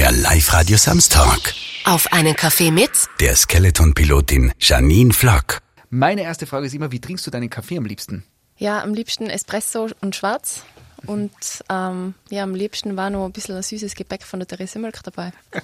[0.00, 1.52] Der Live-Radio Samstag.
[1.84, 5.58] Auf einen Kaffee mit Der Skeleton-Pilotin Janine Flock.
[5.90, 8.24] Meine erste Frage ist immer, wie trinkst du deinen Kaffee am liebsten?
[8.56, 10.62] Ja, am liebsten Espresso und schwarz.
[11.04, 11.30] Und
[11.68, 15.02] ähm, ja, am liebsten war noch ein bisschen ein süßes Gebäck von der Therese Mölk
[15.02, 15.32] dabei.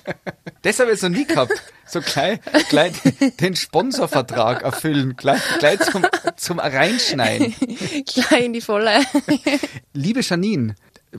[0.61, 1.53] Das habe ich jetzt noch nie gehabt.
[1.87, 2.93] So gleich, gleich
[3.41, 6.05] den Sponsorvertrag erfüllen, gleich, gleich zum,
[6.37, 7.55] zum Reinschneiden.
[8.05, 9.01] Gleich in die Volle.
[9.95, 10.75] Liebe Janine,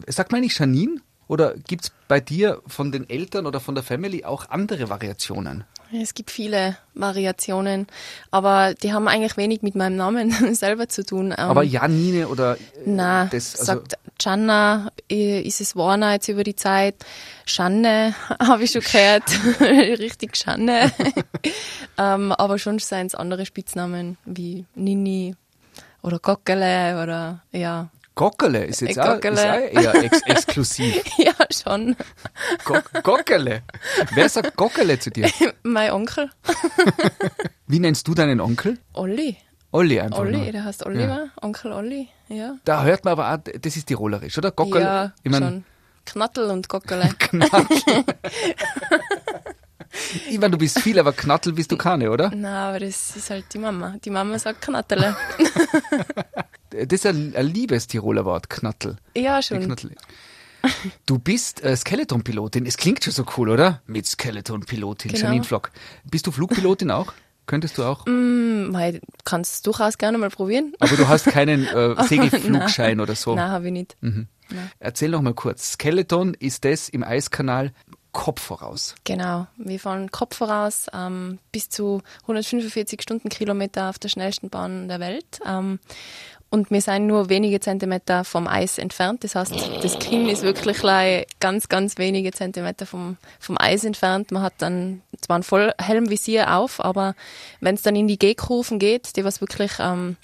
[0.05, 1.02] sagt man nicht Janine?
[1.27, 5.65] Oder gibt's bei dir von den Eltern oder von der Family auch andere Variationen?
[5.91, 7.87] Es gibt viele Variationen,
[8.29, 11.27] aber die haben eigentlich wenig mit meinem Namen selber zu tun.
[11.37, 16.27] Ähm, Aber Janine oder äh, Na, das, also, sagt Janna, äh, ist es Warner jetzt
[16.27, 16.95] über die Zeit.
[17.46, 19.23] Schanne, habe ich schon gehört.
[19.61, 20.91] Richtig Schanne.
[21.97, 25.35] ähm, aber schon seien es andere Spitznamen wie Nini
[26.01, 27.89] oder Gockele oder ja.
[28.17, 29.69] Gockele ist jetzt Äh, auch, Gockele.
[29.69, 31.03] ist auch eher ex exklusiv.
[31.17, 31.95] Ja, schon.
[32.66, 33.61] Go Gockele.
[34.13, 35.30] Wer sagt Gockele zu dir?
[35.63, 36.30] Mein Onkel.
[37.67, 38.79] Wie nennst du deinen Onkel?
[38.93, 39.37] Olli.
[39.71, 40.51] Olli einfach Olli, nur.
[40.51, 41.27] der heißt Oliver.
[41.41, 42.55] Onkel Olli, ja.
[42.65, 44.52] Da hört man aber auch, das ist tirolerisch, oder?
[44.52, 44.83] Gockele.
[44.83, 45.63] Ja, ich mein, schon.
[46.05, 47.09] Knattel und Gockele.
[50.29, 52.31] Ich mein, du bist viel, aber Knattel bist du keine, oder?
[52.33, 53.95] Na, aber das ist halt die Mama.
[54.03, 55.15] Die Mama sagt Knattele.
[56.69, 58.97] Das ist ein, ein liebes Tiroler Wort, Knattel.
[59.15, 59.61] ja, schon.
[59.61, 59.91] Knattel.
[61.05, 62.65] Du bist äh, Skeleton-Pilotin.
[62.65, 63.81] Es klingt schon so cool, oder?
[63.85, 65.23] Mit Skeleton-Pilotin, Genau.
[65.25, 65.71] Janine Flock.
[66.09, 67.13] Bist du Flugpilotin auch?
[67.45, 68.05] Könntest du auch?
[68.05, 70.73] Mei, kannst du durchaus gerne mal probieren.
[70.79, 73.35] Aber du hast keinen äh, Segelflugschein oder so.
[73.35, 73.95] Nein, habe ich nicht.
[74.79, 75.73] Erzähl noch mal kurz.
[75.73, 77.71] Skeleton ist das im Eiskanal
[78.11, 78.95] Kopf voraus.
[79.03, 79.47] Genau.
[79.57, 85.39] Wir fahren Kopf voraus ähm, bis zu 145 Stundenkilometer auf der schnellsten Bahn der Welt.
[85.45, 85.79] Ähm,
[86.49, 89.23] und wir sind nur wenige Zentimeter vom Eis entfernt.
[89.23, 90.77] Das heißt, das Kinn ist wirklich
[91.39, 94.31] ganz, ganz wenige Zentimeter vom, vom Eis entfernt.
[94.31, 97.15] Man hat dann zwar ein Vollhelmvisier auf, aber
[97.59, 100.15] wenn es dann in die G-Kurven geht, die was wirklich, ähm,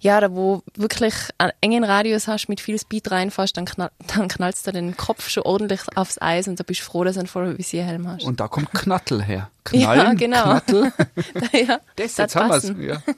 [0.00, 4.26] ja, da wo wirklich einen engen Radius hast, mit viel Speed reinfährst, dann, knall, dann
[4.26, 7.20] knallst du den Kopf schon ordentlich aufs Eis und da bist du froh, dass du
[7.20, 8.24] einen Vollvisierhelm hast.
[8.24, 9.48] Und da kommt Knattel her.
[9.70, 10.42] Ja, Knallen, genau.
[10.42, 10.92] Knattel.
[11.52, 12.72] ja, Das, das jetzt haben wir's.
[12.80, 13.14] Ja.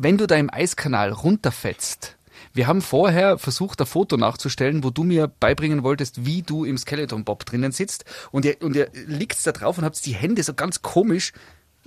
[0.00, 2.16] Wenn du da im Eiskanal runterfetzt,
[2.54, 6.78] wir haben vorher versucht, ein Foto nachzustellen, wo du mir beibringen wolltest, wie du im
[6.78, 10.44] Skeleton Bob drinnen sitzt und ihr, und ihr liegt da drauf und habt die Hände
[10.44, 11.32] so ganz komisch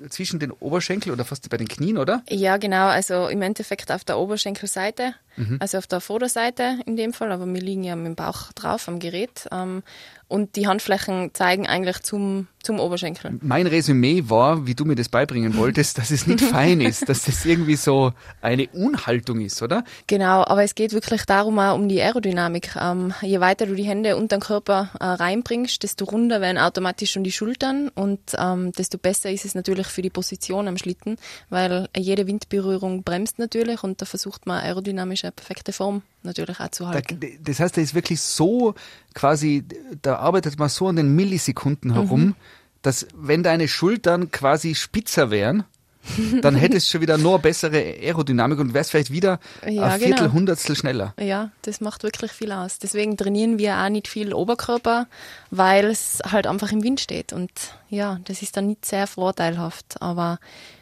[0.09, 2.21] zwischen den Oberschenkel oder fast bei den Knien, oder?
[2.27, 2.87] Ja, genau.
[2.87, 5.57] Also im Endeffekt auf der Oberschenkelseite, Mhm.
[5.59, 8.87] also auf der Vorderseite in dem Fall, aber wir liegen ja mit dem Bauch drauf
[8.87, 9.47] am Gerät.
[9.51, 9.83] Ähm,
[10.31, 13.37] und die Handflächen zeigen eigentlich zum, zum Oberschenkel.
[13.41, 17.23] Mein Resümee war, wie du mir das beibringen wolltest, dass es nicht fein ist, dass
[17.23, 19.83] das irgendwie so eine Unhaltung ist, oder?
[20.07, 22.77] Genau, aber es geht wirklich darum auch um die Aerodynamik.
[22.79, 27.11] Ähm, je weiter du die Hände unter den Körper äh, reinbringst, desto runder werden automatisch
[27.11, 31.17] schon die Schultern und ähm, desto besser ist es natürlich für die Position am Schlitten,
[31.49, 36.69] weil jede Windberührung bremst natürlich und da versucht man aerodynamisch eine perfekte Form natürlich auch
[36.69, 37.19] zu Da, halten.
[37.43, 38.75] das heißt, da ist wirklich so
[39.13, 39.63] quasi,
[40.01, 42.35] da arbeitet man so an den Millisekunden herum, Mhm.
[42.81, 45.63] dass wenn deine Schultern quasi spitzer wären,
[46.41, 50.17] dann hättest du schon wieder nur bessere Aerodynamik und wärst vielleicht wieder Ja, ein Viertel,
[50.23, 50.33] genau.
[50.33, 51.13] Hundertstel schneller.
[51.19, 52.79] Ja, das macht wirklich viel aus.
[52.79, 55.05] Deswegen trainieren wir auch nicht viel Oberkörper,
[55.51, 57.33] weil es halt einfach im Wind steht.
[57.33, 57.51] Und
[57.89, 60.01] ja, das ist dann nicht sehr vorteilhaft.
[60.01, 60.39] Aber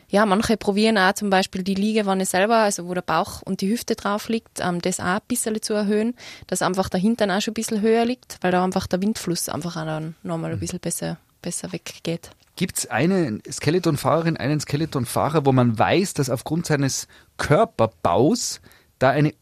[0.09, 3.69] ja, manche probieren auch zum Beispiel die Liegewanne selber, also wo der Bauch und die
[3.69, 6.15] Hüfte drauf liegt, ähm, das auch ein bisschen zu erhöhen,
[6.47, 9.49] dass einfach der Hintern auch schon ein bisschen höher liegt, weil da einfach der Windfluss
[9.49, 12.31] einfach auch dann nochmal ein bisschen besser, besser weggeht.
[12.55, 18.59] Gibt es eine Skeletonfahrerin, einen Skeletonfahrer, wo man weiß, dass aufgrund seines Körperbaus
[18.97, 19.33] da eine,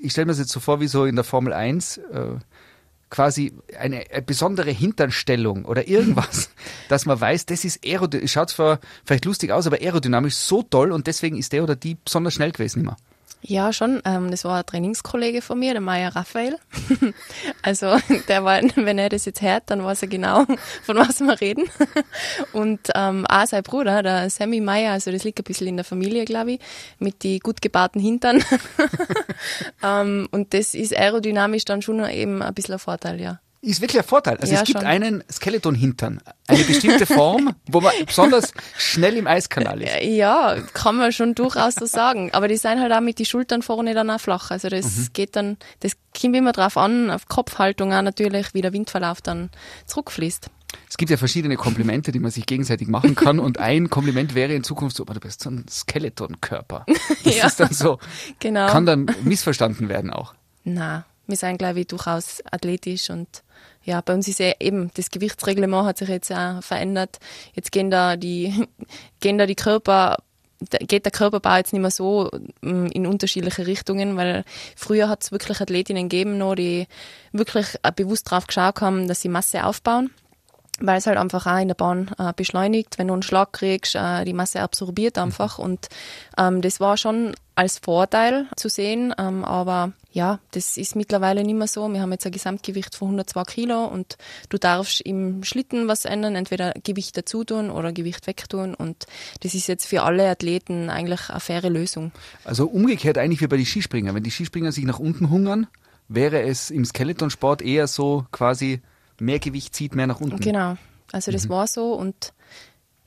[0.00, 2.34] ich stelle mir das jetzt so vor wie so in der Formel 1, äh,
[3.10, 6.50] quasi eine, eine besondere Hinternstellung oder irgendwas,
[6.88, 10.92] dass man weiß, das ist aerodynamisch, schaut zwar vielleicht lustig aus, aber aerodynamisch so toll
[10.92, 12.96] und deswegen ist der oder die besonders schnell gewesen immer.
[13.42, 14.02] Ja, schon.
[14.04, 16.58] Ähm, das war ein Trainingskollege von mir, der Meier Raphael.
[17.62, 17.96] also
[18.28, 20.44] der war, wenn er das jetzt hört, dann weiß er genau,
[20.82, 21.64] von was wir reden.
[22.52, 25.84] Und ähm, auch sein Bruder, der Sammy Meier, also das liegt ein bisschen in der
[25.84, 26.60] Familie, glaube ich,
[26.98, 28.42] mit die gut gebauten Hintern.
[29.82, 33.38] ähm, und das ist aerodynamisch dann schon eben ein bisschen ein Vorteil, ja.
[33.66, 34.36] Ist wirklich ein Vorteil.
[34.36, 34.86] Also Ja, es gibt schon.
[34.86, 39.90] einen Skeletonhintern, eine bestimmte Form, wo man besonders schnell im Eiskanal ist.
[40.02, 42.30] Ja, kann man schon durchaus so sagen.
[42.32, 44.50] Aber die sind halt auch mit die Schultern vorne dann auch flach.
[44.52, 45.08] Also das Mhm.
[45.12, 49.50] geht dann, das kommt immer drauf an, auf Kopfhaltung auch natürlich, wie der Windverlauf dann
[49.86, 50.46] zurückfließt.
[50.88, 53.38] Es gibt ja verschiedene Komplimente, die man sich gegenseitig machen kann.
[53.40, 56.86] Und ein Kompliment wäre in Zukunft so, "Oh, du bist so ein Skeletonkörper.
[57.24, 57.46] Das Ja.
[57.46, 57.98] ist dann so,
[58.38, 58.68] Genau.
[58.68, 60.34] kann dann missverstanden werden auch.
[60.64, 63.42] Na, wir sind, glaube ich, durchaus athletisch und
[63.86, 67.18] ja, bei uns ist ja eben, das Gewichtsreglement hat sich jetzt auch verändert.
[67.54, 68.66] Jetzt gehen da die,
[69.20, 70.16] gehen da die Körper
[70.60, 72.30] geht der Körperbau jetzt nicht mehr so
[72.62, 74.42] mm, in unterschiedliche Richtungen, weil
[74.74, 76.86] früher hat es wirklich Athletinnen gegeben, noch, die
[77.32, 80.10] wirklich bewusst darauf geschaut haben, dass sie Masse aufbauen
[80.78, 82.98] weil es halt einfach auch in der Bahn äh, beschleunigt.
[82.98, 85.58] Wenn du einen Schlag kriegst, äh, die Masse absorbiert einfach.
[85.58, 85.88] Und
[86.36, 91.58] ähm, das war schon als Vorteil zu sehen, ähm, aber ja, das ist mittlerweile nicht
[91.58, 91.86] mehr so.
[91.92, 94.16] Wir haben jetzt ein Gesamtgewicht von 102 Kilo und
[94.48, 99.04] du darfst im Schlitten was ändern, entweder Gewicht dazu tun oder Gewicht wegtun und
[99.42, 102.12] das ist jetzt für alle Athleten eigentlich eine faire Lösung.
[102.44, 104.14] Also umgekehrt eigentlich wie bei den Skispringer.
[104.14, 105.66] Wenn die Skispringer sich nach unten hungern,
[106.08, 108.80] wäre es im Skeletonsport eher so quasi
[109.20, 110.40] mehr Gewicht zieht mehr nach unten.
[110.40, 110.78] Genau,
[111.12, 111.50] also das mhm.
[111.50, 112.32] war so und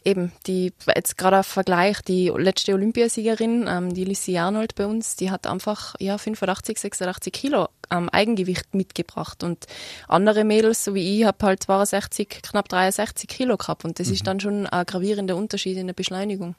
[0.04, 5.16] eben, die, jetzt gerade auf Vergleich, die letzte Olympiasiegerin, ähm, die Lissy Arnold bei uns,
[5.16, 9.66] die hat einfach ja 85, 86 Kilo ähm, Eigengewicht mitgebracht und
[10.08, 14.14] andere Mädels, so wie ich, habe halt 62, knapp 63 Kilo gehabt und das mhm.
[14.14, 16.56] ist dann schon ein gravierender Unterschied in der Beschleunigung.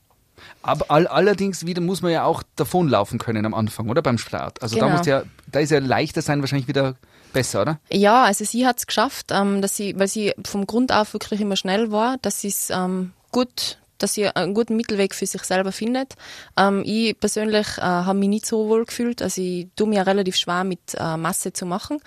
[0.63, 4.63] Aber all, allerdings wieder muss man ja auch davonlaufen können am Anfang, oder beim Start.
[4.63, 4.89] Also genau.
[4.89, 6.97] da muss ja, da ist ja leichter sein, wahrscheinlich wieder
[7.33, 7.81] besser, oder?
[7.91, 11.41] Ja, also sie hat es geschafft, ähm, dass sie, weil sie vom Grund auf wirklich
[11.41, 15.43] immer schnell war, dass sie es ähm, gut dass sie einen guten Mittelweg für sich
[15.43, 16.15] selber findet.
[16.57, 20.37] Ähm, ich persönlich äh, habe mich nicht so wohl gefühlt, also ich tue mir relativ
[20.37, 21.99] schwer mit äh, Masse zu machen,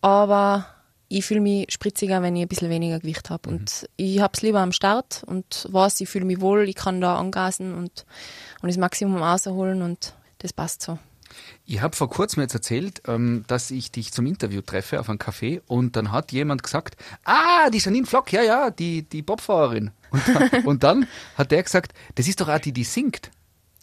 [0.00, 0.66] aber
[1.08, 3.50] ich fühle mich spritziger, wenn ich ein bisschen weniger Gewicht habe.
[3.50, 3.56] Mhm.
[3.56, 7.00] Und ich habe es lieber am Start und weiß, ich fühle mich wohl, ich kann
[7.00, 8.06] da angasen und,
[8.62, 10.98] und das Maximum rausholen und das passt so.
[11.66, 15.18] Ich habe vor kurzem jetzt erzählt, ähm, dass ich dich zum Interview treffe auf einem
[15.18, 19.90] Café und dann hat jemand gesagt, ah, die Janine Flock, ja, ja, die, die Bobfahrerin.
[20.10, 21.06] Und dann, und dann
[21.36, 23.30] hat der gesagt, das ist doch auch die, die singt.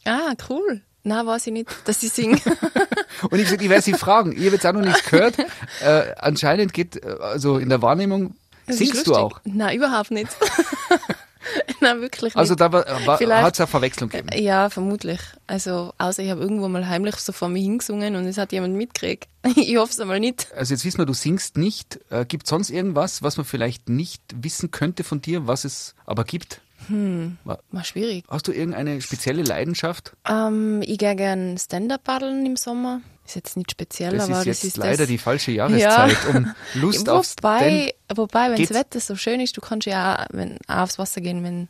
[0.06, 0.82] Ah, cool.
[1.04, 2.46] Na, weiß ich nicht, dass sie singt.
[3.30, 4.34] und ich gesagt, ich werde sie fragen.
[4.34, 5.38] Ich habe jetzt auch noch nichts gehört.
[5.82, 8.36] Äh, anscheinend geht, äh, also in der Wahrnehmung,
[8.68, 9.40] singst du auch?
[9.46, 10.30] Nein, überhaupt nicht.
[11.82, 12.62] Nein, wirklich also nicht.
[12.62, 14.30] Also da hat es eine Verwechslung gegeben?
[14.36, 15.20] Ja, vermutlich.
[15.48, 18.76] Also außer ich habe irgendwo mal heimlich so vor mir hingesungen und es hat jemand
[18.76, 19.28] mitgekriegt.
[19.56, 20.52] ich hoffe es einmal nicht.
[20.54, 22.00] Also jetzt wissen wir, du singst nicht.
[22.10, 25.96] Äh, gibt es sonst irgendwas, was man vielleicht nicht wissen könnte von dir, was es
[26.06, 26.62] aber gibt?
[26.88, 28.24] Hm, war, war schwierig.
[28.28, 30.16] Hast du irgendeine spezielle Leidenschaft?
[30.28, 33.02] Ähm, ich gehe gerne Stand-up paddeln im Sommer.
[33.28, 35.08] Ist jetzt nicht speziell, das aber ist das ist leider das.
[35.08, 36.30] die falsche Jahreszeit, ja.
[36.34, 40.26] um Lust aufs Wobei, wobei wenn das Wetter so schön ist, du kannst ja auch,
[40.32, 41.68] wenn, auch aufs Wasser gehen, wenn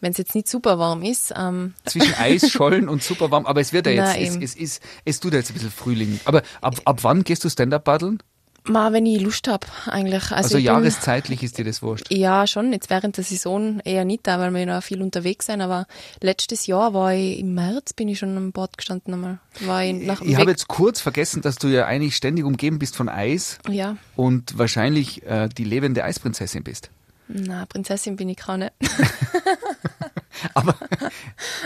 [0.00, 1.34] wenn es jetzt nicht super warm ist.
[1.36, 1.74] Ähm.
[1.86, 5.18] Zwischen Eisschollen und super warm, aber es wird ja jetzt, Nein, es, es, es, es
[5.18, 6.20] tut ja jetzt ein bisschen Frühling.
[6.24, 8.22] Aber ab, ab wann gehst du Stand-up paddeln?
[8.64, 10.30] Mal, wenn ich Lust habe, eigentlich.
[10.30, 12.06] Also, also jahreszeitlich ist dir das wurscht?
[12.12, 12.72] Ja, schon.
[12.72, 15.60] Jetzt während der Saison eher nicht, da, weil wir noch viel unterwegs sind.
[15.60, 15.86] Aber
[16.20, 19.38] letztes Jahr war ich im März, bin ich schon am Bord gestanden einmal.
[19.60, 22.94] War ich nach ich habe jetzt kurz vergessen, dass du ja eigentlich ständig umgeben bist
[22.94, 23.58] von Eis.
[23.68, 23.96] Ja.
[24.14, 26.90] Und wahrscheinlich äh, die lebende Eisprinzessin bist.
[27.26, 28.72] Na, Prinzessin bin ich keine.
[30.54, 30.76] aber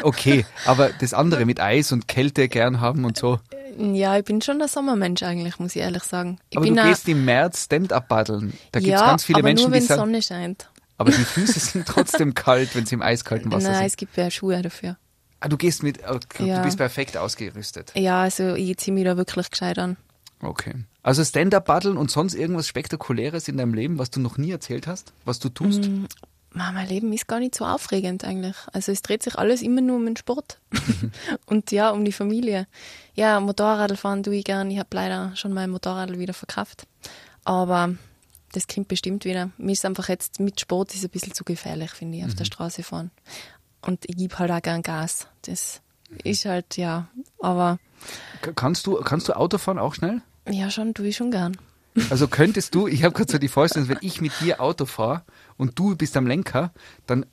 [0.02, 3.38] okay, aber das andere mit Eis und Kälte gern haben und so.
[3.78, 6.38] Ja, ich bin schon der Sommermensch eigentlich, muss ich ehrlich sagen.
[6.50, 8.52] Ich aber du gehst im März Stand-up paddeln.
[8.73, 10.70] Da gibt es ja, ganz viele aber Menschen, nur, wenn die sagen, Sonne scheint.
[10.99, 13.81] Aber die Füße sind trotzdem kalt, wenn sie im eiskalten Wasser Nein, sind.
[13.81, 14.96] Nein, es gibt ja Schuhe dafür.
[15.40, 16.58] Ah, du gehst mit, okay, ja.
[16.58, 17.93] du bist perfekt ausgerüstet.
[17.94, 19.96] Ja, also ich ziehe mich da wirklich gescheit an.
[20.40, 20.75] Okay.
[21.02, 25.12] Also Stand-up-Paddeln und sonst irgendwas Spektakuläres in deinem Leben, was du noch nie erzählt hast,
[25.25, 25.88] was du tust?
[26.56, 28.56] Mm, mein Leben ist gar nicht so aufregend eigentlich.
[28.72, 30.58] Also es dreht sich alles immer nur um den Sport
[31.46, 32.66] und ja, um die Familie.
[33.14, 34.70] Ja, Motorradl fahren tue ich gern.
[34.70, 36.86] Ich habe leider schon mein Motorrad wieder verkauft.
[37.44, 37.94] Aber
[38.52, 39.50] das kommt bestimmt wieder.
[39.58, 42.36] Mir ist einfach jetzt mit Sport ist ein bisschen zu gefährlich, finde ich, auf mhm.
[42.36, 43.10] der Straße fahren.
[43.82, 45.28] Und ich gebe halt auch gern Gas.
[45.42, 45.80] Das
[46.25, 47.08] ist halt, ja,
[47.40, 47.78] aber.
[48.54, 50.22] Kannst du, kannst du Auto fahren auch schnell?
[50.48, 51.56] Ja, schon, tue ich schon gern.
[52.10, 55.22] Also könntest du, ich habe gerade so die Vorstellung, wenn ich mit dir Auto fahre
[55.56, 56.72] und du bist am Lenker,
[57.06, 57.26] dann äh,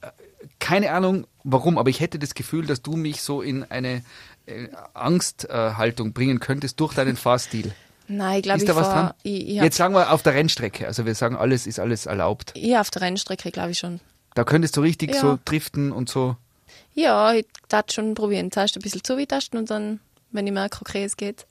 [0.59, 4.03] keine Ahnung warum, aber ich hätte das Gefühl, dass du mich so in eine
[4.45, 7.73] äh, Angsthaltung äh, bringen könntest durch deinen Fahrstil.
[8.07, 9.13] Nein, ich glaube, ich da was dran?
[9.23, 12.53] Ich, ich Jetzt sagen wir auf der Rennstrecke, also wir sagen, alles ist alles erlaubt.
[12.55, 13.99] Ja, auf der Rennstrecke glaube ich schon.
[14.35, 15.21] Da könntest du richtig ja.
[15.21, 16.35] so driften und so.
[16.95, 18.51] Ja, ich darf schon probieren.
[18.51, 19.99] Zuerst ein bisschen zuvitasten und dann
[20.33, 21.47] wenn ich merke, okay, es geht.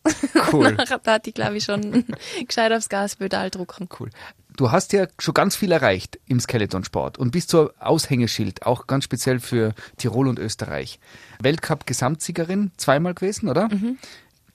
[0.53, 0.73] Cool.
[0.77, 2.05] Nachher ich, glaube ich, schon
[2.47, 3.89] gescheit aufs Gaspedal drucken.
[3.99, 4.11] Cool.
[4.57, 9.05] Du hast ja schon ganz viel erreicht im Skeletonsport und bist so Aushängeschild, auch ganz
[9.05, 11.01] speziell für Tirol und Österreich.
[11.41, 13.69] Weltcup-Gesamtsiegerin zweimal gewesen, oder?
[13.69, 13.99] Mhm.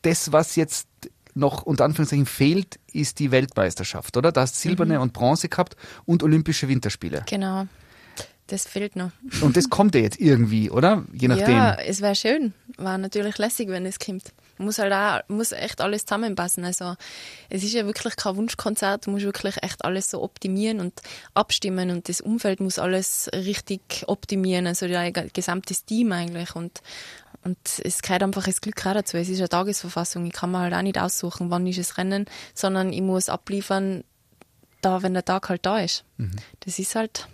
[0.04, 0.88] Das, was jetzt
[1.34, 4.32] noch unter Anführungszeichen fehlt, ist die Weltmeisterschaft, oder?
[4.32, 5.02] Da hast Silberne mhm.
[5.02, 7.24] und Bronze gehabt und Olympische Winterspiele.
[7.28, 7.68] Genau.
[8.48, 9.12] Das fehlt noch.
[9.42, 11.04] Und das kommt ja jetzt irgendwie, oder?
[11.12, 11.56] Je nachdem.
[11.56, 12.54] Ja, es wäre schön.
[12.78, 14.32] War natürlich lässig, wenn es kommt.
[14.58, 16.64] Muss halt auch, muss echt alles zusammenpassen.
[16.64, 16.96] Also,
[17.50, 19.06] es ist ja wirklich kein Wunschkonzert.
[19.06, 20.94] Du musst wirklich echt alles so optimieren und
[21.34, 24.66] abstimmen und das Umfeld muss alles richtig optimieren.
[24.66, 26.82] Also, dein gesamtes Team eigentlich und,
[27.44, 29.18] und es gehört einfach das Glück auch dazu.
[29.18, 30.26] Es ist eine Tagesverfassung.
[30.26, 34.06] Ich kann mir halt auch nicht aussuchen, wann ist es Rennen, sondern ich muss abliefern,
[34.82, 36.06] da, wenn der Tag halt da ist.
[36.16, 36.32] Mhm.
[36.62, 37.28] Das ist halt,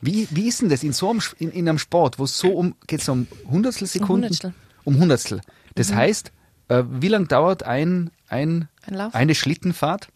[0.00, 2.52] Wie, wie ist denn das in so einem, in, in einem Sport, wo es so
[2.52, 4.24] um, geht es um Hundertstel Sekunden?
[4.24, 4.54] Hundertstel.
[4.84, 5.40] Um Hundertstel.
[5.74, 6.32] Das heißt,
[6.68, 10.08] äh, wie lang dauert ein, ein, Ein eine Schlittenfahrt?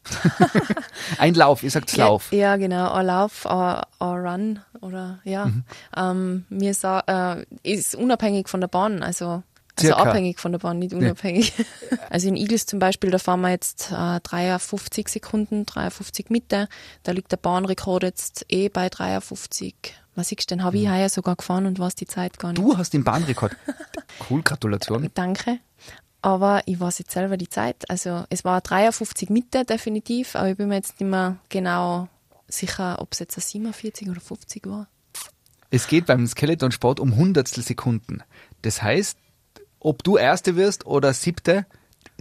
[1.18, 2.30] ein Lauf, ihr sagt Lauf.
[2.30, 2.92] Ja, ja, genau.
[2.92, 5.46] Ein Lauf, ein, Run oder ja.
[5.46, 5.64] Mhm.
[5.96, 9.42] Ähm, mir sa äh, ist unabhängig von der Bahn, also,
[9.76, 10.10] also Circa.
[10.10, 11.52] abhängig von der Bahn, nicht unabhängig.
[12.10, 16.68] also in Igels zum Beispiel, da fahren wir jetzt äh, 53 Sekunden, 53 Mitte.
[17.02, 19.74] Da liegt der Bahnrekord jetzt eh bei 53.
[20.14, 20.64] Was siehst du denn?
[20.64, 22.62] Habe ich heuer sogar gefahren und weiß die Zeit gar nicht.
[22.62, 22.70] Mhm.
[22.70, 23.56] Du hast den Bahnrekord.
[24.30, 25.10] Cool, Gratulation.
[25.14, 25.58] Danke.
[26.22, 27.90] Aber ich weiß jetzt selber die Zeit.
[27.90, 32.08] Also es war 53 Mitte definitiv, aber ich bin mir jetzt nicht mehr genau
[32.46, 34.86] sicher, ob es jetzt ein 47 oder 50 war.
[35.70, 38.22] Es geht beim Skeletonsport um Hundertstel Sekunden.
[38.62, 39.18] Das heißt,
[39.84, 41.66] ob du Erste wirst oder Siebte,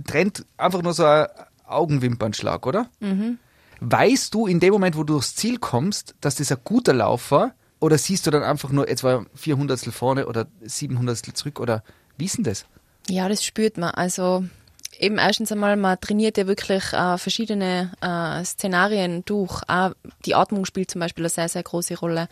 [0.06, 1.28] trennt einfach nur so ein
[1.66, 2.90] Augenwimpernschlag, oder?
[3.00, 3.40] Mhm.
[3.80, 7.32] Weißt du in dem Moment, wo du durchs Ziel kommst, dass das ein guter Lauf
[7.32, 7.54] war?
[7.80, 8.88] Oder siehst du dann einfach nur,
[9.34, 11.60] vier Hundertstel vorne oder sieben Hundertstel zurück?
[11.60, 11.84] Oder
[12.18, 12.66] wie ist denn das?
[13.10, 13.92] Ja, das spürt man.
[13.92, 14.46] Also
[15.00, 19.62] eben erstens einmal, man trainiert ja wirklich äh, verschiedene äh, Szenarien durch.
[19.68, 19.92] Auch
[20.26, 22.28] die Atmung spielt zum Beispiel eine sehr, sehr große Rolle.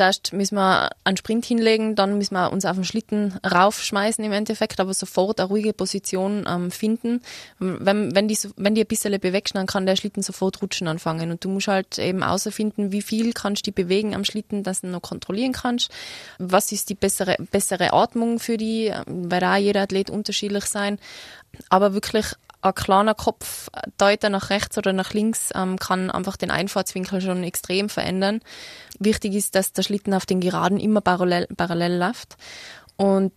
[0.00, 4.32] Zuerst müssen wir einen Sprint hinlegen, dann müssen wir uns auf den Schlitten raufschmeißen im
[4.32, 7.20] Endeffekt, aber sofort eine ruhige Position ähm, finden.
[7.58, 11.30] Wenn, wenn, die, wenn die ein bisschen bewegst, dann kann der Schlitten sofort rutschen anfangen.
[11.30, 14.80] Und du musst halt eben außerfinden, wie viel kannst du die bewegen am Schlitten, dass
[14.80, 15.90] du noch kontrollieren kannst.
[16.38, 18.90] Was ist die bessere, bessere Atmung für die?
[19.04, 20.98] Weil auch jeder Athlet unterschiedlich sein.
[21.68, 22.24] Aber wirklich
[22.62, 27.42] ein kleiner Kopf Deuter nach rechts oder nach links ähm, kann einfach den Einfahrtswinkel schon
[27.42, 28.40] extrem verändern.
[28.98, 32.36] Wichtig ist, dass der Schlitten auf den Geraden immer parallel, parallel läuft.
[32.96, 33.32] Und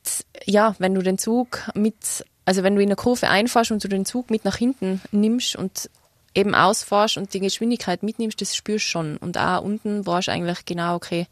[0.45, 3.87] ja, wenn du den Zug mit, also wenn du in der Kurve einfahrst und du
[3.87, 5.89] den Zug mit nach hinten nimmst und
[6.35, 9.17] eben ausfährst und die Geschwindigkeit mitnimmst, das spürst du schon.
[9.17, 11.27] Und auch unten warst du eigentlich genau, okay,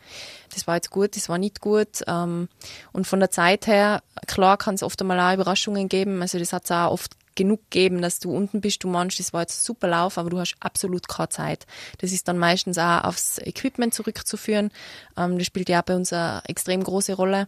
[0.54, 2.04] das war jetzt gut, das war nicht gut.
[2.08, 2.48] Ähm,
[2.94, 6.22] und von der Zeit her, klar kann es oft einmal auch Überraschungen geben.
[6.22, 9.34] Also das hat es auch oft genug gegeben, dass du unten bist, du meinst, das
[9.34, 11.66] war jetzt super Lauf, aber du hast absolut keine Zeit.
[12.00, 14.72] Das ist dann meistens auch aufs Equipment zurückzuführen.
[15.18, 17.48] Ähm, das spielt ja auch bei uns eine extrem große Rolle.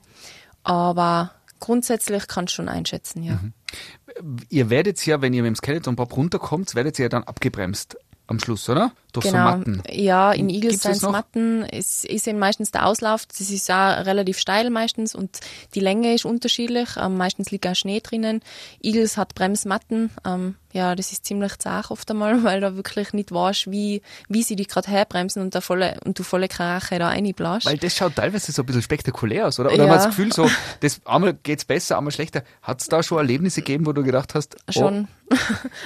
[0.64, 3.40] Aber grundsätzlich kannst du schon einschätzen, ja.
[4.50, 7.98] Ihr werdet ja, wenn ihr mit dem Skeleton Pop runterkommt, werdet ihr ja dann abgebremst
[8.28, 8.92] am Schluss, oder?
[9.12, 9.52] Durch Genau.
[9.52, 9.84] so Matten.
[9.90, 10.84] Ja, in Eagles?
[11.04, 11.64] Matten.
[11.64, 13.26] Es ist eben meistens der Auslauf.
[13.26, 15.40] Das ist auch relativ steil meistens und
[15.76, 16.90] die Länge ist unterschiedlich.
[16.98, 18.42] Ähm, meistens liegt auch Schnee drinnen.
[18.82, 20.10] Eagles hat Bremsmatten.
[20.26, 24.44] Ähm, ja, das ist ziemlich zart oft einmal, weil du wirklich nicht weißt, wie, wie
[24.44, 27.66] sie dich gerade herbremsen und, volle, und du volle Karache da reinbläst.
[27.66, 29.70] Weil das schaut teilweise so ein bisschen spektakulär aus, oder?
[29.70, 29.84] Oder Ja.
[29.88, 30.50] man hat das Gefühl so,
[30.82, 32.44] das, einmal geht's besser, einmal schlechter.
[32.62, 35.08] Hat es da schon Erlebnisse gegeben, wo du gedacht hast, oh, Schon.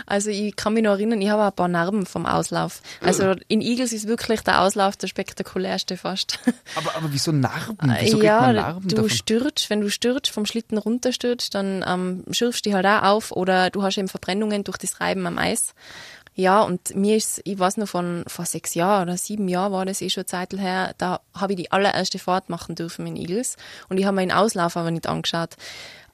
[0.06, 2.82] Also ich kann mich noch erinnern, ich habe ein paar Narben vom Auslauf.
[3.02, 6.40] Also in Eagles ist wirklich der Auslauf der spektakulärste fast.
[6.76, 7.96] aber, aber wieso Narben?
[8.00, 9.10] Wieso ja, Narben du davon?
[9.10, 13.32] stürzt, wenn du stürzt, vom Schlitten runterstürzt, dann ähm, schürfst du dich halt auch auf
[13.32, 15.74] oder du hast eben Verbrennungen durch das Reiben am Eis.
[16.36, 19.86] Ja, und mir ist, ich weiß noch von vor sechs Jahren oder sieben Jahren war
[19.86, 23.58] das eh schon Zeit her, da habe ich die allererste Fahrt machen dürfen in Eagles
[23.90, 25.56] und ich habe mir den Auslauf aber nicht angeschaut.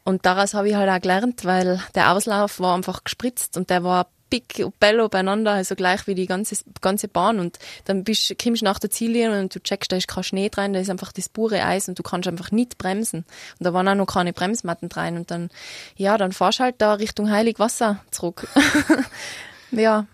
[0.05, 3.83] Und daraus habe ich halt auch gelernt, weil der Auslauf war einfach gespritzt und der
[3.83, 4.07] war
[4.41, 7.39] picobello beieinander, also gleich wie die ganze, ganze Bahn.
[7.39, 10.49] Und dann bist, kommst du nach der Ziellinie und du checkst, da ist kein Schnee
[10.49, 13.25] drin, da ist einfach das pure Eis und du kannst einfach nicht bremsen.
[13.59, 15.17] Und da waren auch noch keine Bremsmatten drin.
[15.17, 15.49] Und dann,
[15.95, 18.47] ja, dann fahrst halt da Richtung Heiligwasser zurück.
[19.71, 20.07] ja,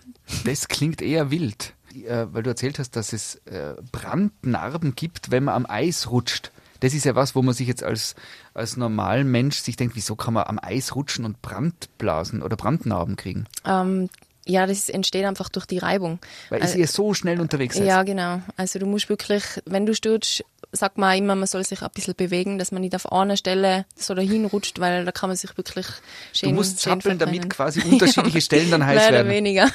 [0.46, 5.46] Das klingt eher wild, äh, weil du erzählt hast, dass es äh, Brandnarben gibt, wenn
[5.46, 6.52] man am Eis rutscht.
[6.80, 8.16] Das ist ja was, wo man sich jetzt als,
[8.54, 13.16] als normaler Mensch sich denkt, wieso kann man am Eis rutschen und Brandblasen oder Brandnarben
[13.16, 13.46] kriegen?
[13.66, 14.10] ähm,
[14.46, 16.18] ja, das entsteht einfach durch die Reibung.
[16.50, 17.86] Weil Also- ihr so schnell unterwegs seid.
[17.86, 18.42] Ja, genau.
[18.58, 22.16] Also du musst wirklich, wenn du stürzt, sagt man immer, man soll sich ein bisschen
[22.16, 25.56] bewegen, dass man nicht auf einer Stelle so dahin rutscht, weil da kann man sich
[25.56, 25.86] wirklich
[26.34, 29.30] schön Du musst schön zappeln, damit quasi unterschiedliche Stellen dann heiß Mehr oder werden.
[29.30, 29.70] weniger.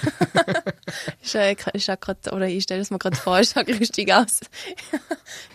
[1.22, 1.54] ich, äh,
[2.00, 4.40] grad, oder ich stelle es mir gerade vor, es schaut lustig aus.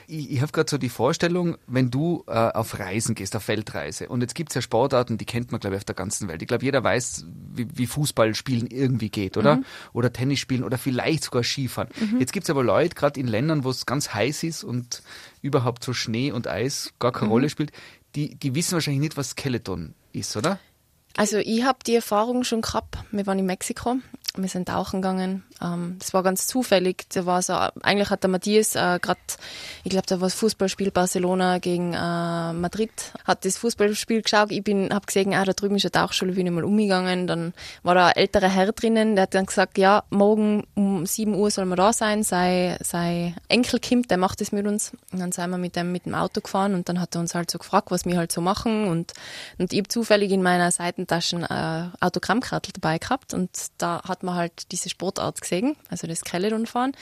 [0.10, 4.10] Ich, ich habe gerade so die Vorstellung, wenn du äh, auf Reisen gehst, auf Weltreise,
[4.10, 6.42] und jetzt gibt's ja Sportarten, die kennt man, glaube ich, auf der ganzen Welt.
[6.42, 9.58] Ich glaube, jeder weiß, wie, wie Fußball spielen irgendwie geht, oder?
[9.58, 9.66] Mhm.
[9.94, 11.90] Oder Tennis spielen oder vielleicht sogar Skifahren.
[12.20, 15.04] Jetzt gibt's aber Leute, gerade in Ländern, wo es ganz heiß ist und
[15.42, 17.16] überhaupt so Schnee und Eis gar Mhm.
[17.16, 17.72] keine Rolle spielt,
[18.16, 20.60] die, die wissen wahrscheinlich nicht, was Skeleton ist, oder?
[21.16, 22.98] Also ich habe die Erfahrung schon gehabt.
[23.12, 23.98] Wir waren in Mexiko,
[24.36, 25.44] wir sind tauchen gegangen.
[25.62, 27.06] Ähm, das war ganz zufällig.
[27.14, 29.20] Da war so, eigentlich hat der Matthias äh, gerade,
[29.84, 32.92] ich glaube, da war das Fußballspiel Barcelona gegen äh, Madrid,
[33.26, 34.52] hat das Fußballspiel geschaut.
[34.52, 37.28] Ich bin, habe gesehen, ah, da drüben ist eine Tauchschule, bin ich mal umgegangen.
[37.28, 41.34] Dann war da ein älterer Herr drinnen, der hat dann gesagt, ja, morgen um 7
[41.36, 42.24] Uhr soll man da sein.
[42.24, 44.92] Sei, sei Enkelkind, der macht das mit uns.
[45.12, 47.36] Und dann sind wir mit dem mit dem Auto gefahren und dann hat er uns
[47.36, 48.88] halt so gefragt, was wir halt so machen.
[48.88, 49.14] Und,
[49.58, 50.72] und ich habe zufällig in meiner
[51.10, 56.20] Seitentasche eine Autogrammkarte dabei gehabt und da hat man halt diese Sportart gesehen, also das
[56.20, 56.94] Skeleton fahren.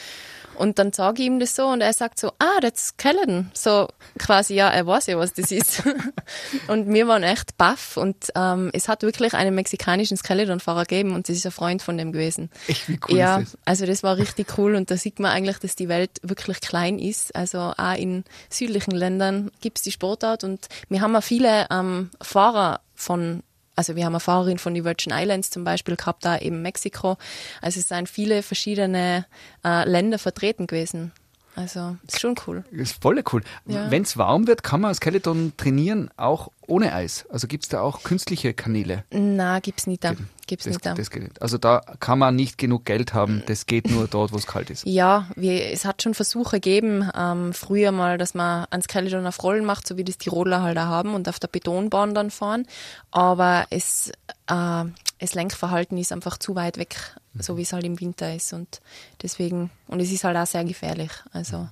[0.56, 3.52] Und dann sage ich ihm das so und er sagt so, ah, that's Skeleton.
[3.54, 3.88] So
[4.18, 5.84] quasi, ja, er weiß ja, was das ist.
[6.68, 11.30] und wir waren echt baff und ähm, es hat wirklich einen mexikanischen Skeletonfahrer gegeben und
[11.30, 12.50] das ist ein Freund von dem gewesen.
[12.68, 13.60] Echt, wie cool ja, ist das?
[13.66, 16.98] also das war richtig cool und da sieht man eigentlich, dass die Welt wirklich klein
[16.98, 17.36] ist.
[17.36, 22.10] Also auch in südlichen Ländern gibt es die Sportart und wir haben auch viele ähm,
[22.22, 23.44] Fahrer von
[23.78, 27.18] also wir haben eine Fahrerin von den Virgin Islands zum Beispiel gehabt, da eben Mexiko.
[27.62, 29.26] Also es sind viele verschiedene
[29.64, 31.14] äh, Länder vertreten gewesen.
[31.58, 32.64] Also ist schon cool.
[32.70, 33.42] Ist voll cool.
[33.66, 33.90] Ja.
[33.90, 37.26] Wenn es warm wird, kann man Skeleton trainieren, auch ohne Eis.
[37.32, 39.06] Also gibt's da auch künstliche Kanäle.
[39.10, 40.14] Na, gibt's nicht da.
[40.46, 40.94] Gibt's Das, nicht da.
[40.94, 41.42] das geht nicht.
[41.42, 43.42] Also da kann man nicht genug Geld haben.
[43.48, 44.86] Das geht nur dort, wo es kalt ist.
[44.86, 49.42] Ja, wir, es hat schon Versuche gegeben, ähm, früher mal, dass man ein Skeleton auf
[49.42, 52.68] Rollen macht, so wie das Tiroler halt auch haben und auf der Betonbahn dann fahren.
[53.10, 54.12] Aber es,
[54.46, 54.84] äh,
[55.20, 56.98] das Lenkverhalten ist einfach zu weit weg,
[57.40, 58.82] so wie es halt im Winter ist und
[59.22, 61.12] deswegen, und es ist halt auch sehr gefährlich.
[61.32, 61.68] Also,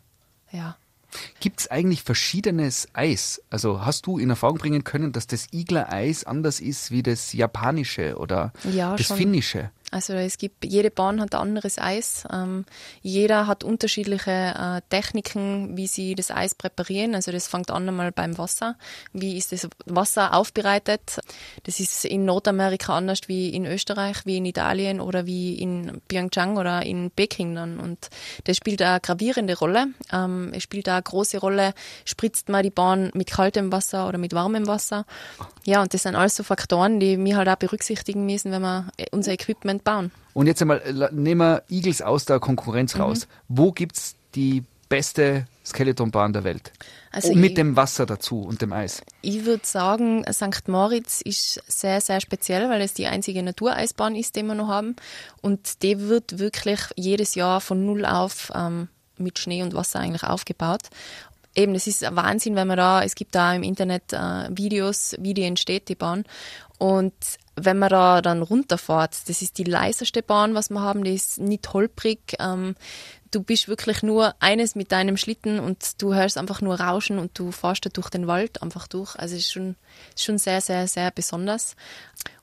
[0.52, 0.78] ja.
[1.40, 3.42] Gibt's eigentlich verschiedenes Eis?
[3.50, 8.18] Also hast du in Erfahrung bringen können, dass das Igler-Eis anders ist wie das japanische
[8.18, 9.18] oder Ja, das schon.
[9.18, 9.72] finnische?
[9.92, 12.26] Also es gibt, jede Bahn hat ein anderes Eis.
[12.32, 12.66] Ähm,
[13.02, 17.16] jeder hat unterschiedliche äh, Techniken, wie sie das Eis präparieren.
[17.16, 18.76] Also das fängt an einmal beim Wasser.
[19.14, 21.20] Wie ist das Wasser aufbereitet?
[21.64, 26.58] Das ist in Nordamerika anders wie in Österreich, wie in Italien oder wie in Pyeongchang
[26.58, 27.80] oder in Peking dann.
[27.80, 28.10] Und
[28.46, 29.88] das spielt eine gravierende Rolle.
[30.12, 31.74] Ähm, es spielt eine große Rolle,
[32.06, 35.06] spritzt man die Bahn mit kaltem Wasser oder mit warmem Wasser.
[35.66, 38.88] Ja, und das sind alles so Faktoren, die wir halt auch berücksichtigen müssen, wenn wir
[38.98, 40.12] äh, unser Equipment bauen.
[40.34, 43.28] Und jetzt einmal, nehmen wir Igels aus der Konkurrenz raus.
[43.48, 46.72] Wo gibt's die beste Skeletonbahn der Welt?
[47.12, 49.02] Also Und mit ich- dem Wasser dazu und dem Eis.
[49.22, 50.68] Ich würde sagen, St.
[50.68, 54.96] Moritz ist sehr, sehr speziell, weil es die einzige Natureisbahn ist, die wir noch haben.
[55.42, 60.24] Und die wird wirklich jedes Jahr von Null auf ähm, mit Schnee und Wasser eigentlich
[60.24, 60.82] aufgebaut.
[61.56, 65.16] Eben, das ist ein Wahnsinn, wenn man da, es gibt da im Internet äh, Videos,
[65.20, 66.26] wie die entsteht, die Bahn.
[66.78, 67.14] Und
[67.56, 71.40] wenn man da dann runterfährt, das ist die leiseste Bahn, was wir haben, die ist
[71.40, 72.36] nicht holprig.
[72.40, 72.76] Ähm,
[73.36, 77.38] du bist wirklich nur eines mit deinem Schlitten und du hörst einfach nur Rauschen und
[77.38, 79.16] du fährst da durch den Wald einfach durch.
[79.18, 79.76] Also es ist schon,
[80.18, 81.76] schon sehr, sehr, sehr besonders.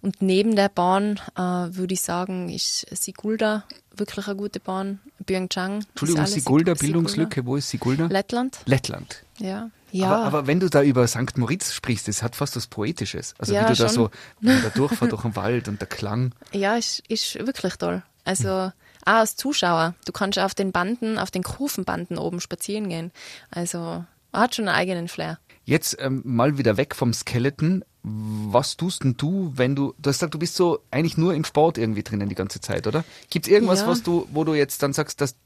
[0.03, 3.65] Und neben der Bahn äh, würde ich sagen, ist Sigulda
[3.97, 5.01] wirklich eine gute Bahn.
[5.25, 5.85] Pyeongchang.
[5.91, 8.07] Entschuldigung, Sigulda, Sig- Bildungslücke, wo ist Sigulda?
[8.07, 9.23] Lettland, Lettland.
[9.39, 9.71] ja.
[9.95, 11.37] Ja, Aber, aber wenn du da über St.
[11.37, 13.35] Moritz sprichst, das hat fast was Poetisches.
[13.37, 13.95] Also Ja, wie du da schon.
[13.95, 16.33] so wenn du da durchfährst durch den Wald und der Klang.
[16.53, 18.03] Ja, ist, ist wirklich toll.
[18.25, 18.73] Also
[19.05, 19.95] auch als Zuschauer.
[20.07, 23.13] Du kannst auf den Banden, auf den Kufenbanden oben spazieren gehen.
[23.51, 25.39] Also hat schon einen eigenen Flair.
[25.65, 27.85] Jetzt ähm, mal wieder weg vom Skeleton.
[28.05, 31.45] Was tust denn du, wenn du, du hast gesagt, du bist so eigentlich nur im
[31.45, 33.05] Sport irgendwie drinnen die ganze Zeit, oder?
[33.31, 33.87] Gibt es irgendwas, Ja.
[33.87, 35.37] was du, wo du jetzt dann sagst, dass,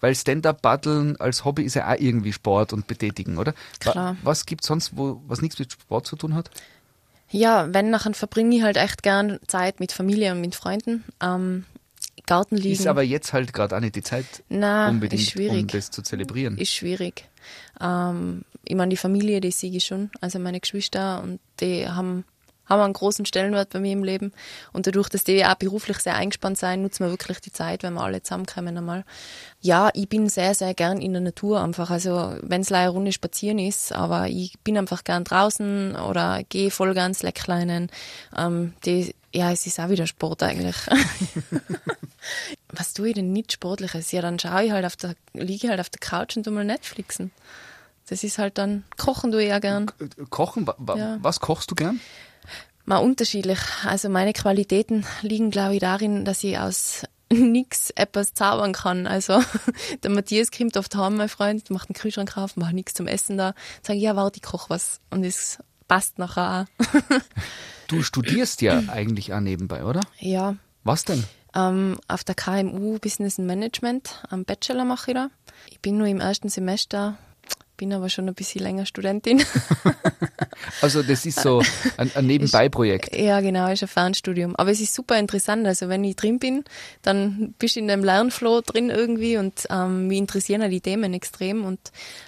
[0.00, 3.54] weil Stand-Up-Paddeln als Hobby ist ja auch irgendwie Sport und Betätigen, oder?
[3.80, 4.16] Klar.
[4.22, 6.50] Was gibt's sonst, wo, was nichts mit Sport zu tun hat?
[7.30, 11.02] Ja, wenn nachher verbringe ich halt echt gern Zeit mit Familie und mit Freunden.
[11.20, 11.64] Ähm,
[12.26, 12.72] Garten liegen.
[12.74, 16.58] Ist aber jetzt halt gerade auch nicht die Zeit Na, unbedingt, um das zu zelebrieren.
[16.58, 17.28] ist schwierig.
[17.80, 20.10] Ähm, ich meine, die Familie, die sehe ich schon.
[20.20, 22.24] Also meine Geschwister und die haben,
[22.68, 24.32] haben einen großen Stellenwert bei mir im Leben.
[24.72, 27.94] Und dadurch, dass die auch beruflich sehr eingespannt sein, nutzen wir wirklich die Zeit, wenn
[27.94, 29.04] wir alle zusammenkommen einmal.
[29.60, 31.90] Ja, ich bin sehr, sehr gern in der Natur einfach.
[31.90, 36.70] Also wenn es eine Runde spazieren ist, aber ich bin einfach gern draußen oder gehe
[36.70, 37.90] voll gern Slackleinen.
[38.36, 40.76] Ähm, die, ja, es ist auch wieder Sport eigentlich.
[42.68, 44.10] Was tue ich denn nicht Sportliches?
[44.12, 46.64] Ja, dann schaue ich halt auf der, liege halt auf der Couch und tu mal
[46.64, 47.30] Netflixen.
[48.08, 49.90] Das ist halt dann, kochen ich ja gern.
[50.30, 51.18] Kochen, Ja.
[51.22, 52.00] was kochst du gern?
[52.86, 53.58] Mal unterschiedlich.
[53.84, 59.06] Also meine Qualitäten liegen, glaube ich, darin, dass ich aus nichts etwas zaubern kann.
[59.08, 59.42] Also
[60.04, 63.36] der Matthias kommt oft heim, mein Freund, macht einen Kühlschrank auf, macht nichts zum Essen
[63.36, 65.00] da, sage ja, warte, ich koche was.
[65.10, 67.20] Und es passt nachher auch.
[67.88, 70.00] Du studierst ja eigentlich auch nebenbei, oder?
[70.18, 71.22] ja, Was denn?
[71.54, 75.30] ähm, auf der KMU Business and Management am Bachelor mache ich da.
[75.70, 77.16] Ich bin nur im ersten Semester,
[77.76, 79.42] bin aber schon ein bisschen länger Studentin.
[80.80, 81.62] Also das ist so
[81.96, 83.14] ein, ein Nebenbei-Projekt.
[83.14, 84.56] Ja, genau, ist ein Fernstudium.
[84.56, 85.66] Aber es ist super interessant.
[85.66, 86.64] Also wenn ich drin bin,
[87.02, 91.14] dann bist du in dem Lernflow drin irgendwie und ähm, mich interessieren auch die Themen
[91.14, 91.64] extrem.
[91.64, 91.80] Und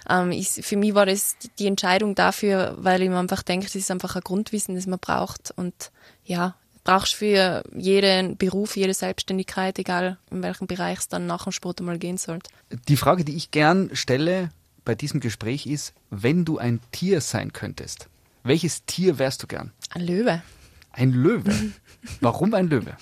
[0.09, 3.75] ähm, ich, für mich war das die Entscheidung dafür, weil ich mir einfach denke, das
[3.75, 5.51] ist einfach ein Grundwissen, das man braucht.
[5.55, 5.91] Und
[6.23, 11.51] ja, brauchst für jeden Beruf, jede Selbstständigkeit, egal in welchem Bereich es dann nach dem
[11.51, 12.49] Sport einmal gehen sollte.
[12.87, 14.49] Die Frage, die ich gern stelle
[14.89, 18.09] bei diesem Gespräch ist, wenn du ein Tier sein könntest,
[18.41, 19.71] welches Tier wärst du gern?
[19.91, 20.41] Ein Löwe.
[20.91, 21.53] Ein Löwe.
[22.21, 22.97] Warum ein Löwe?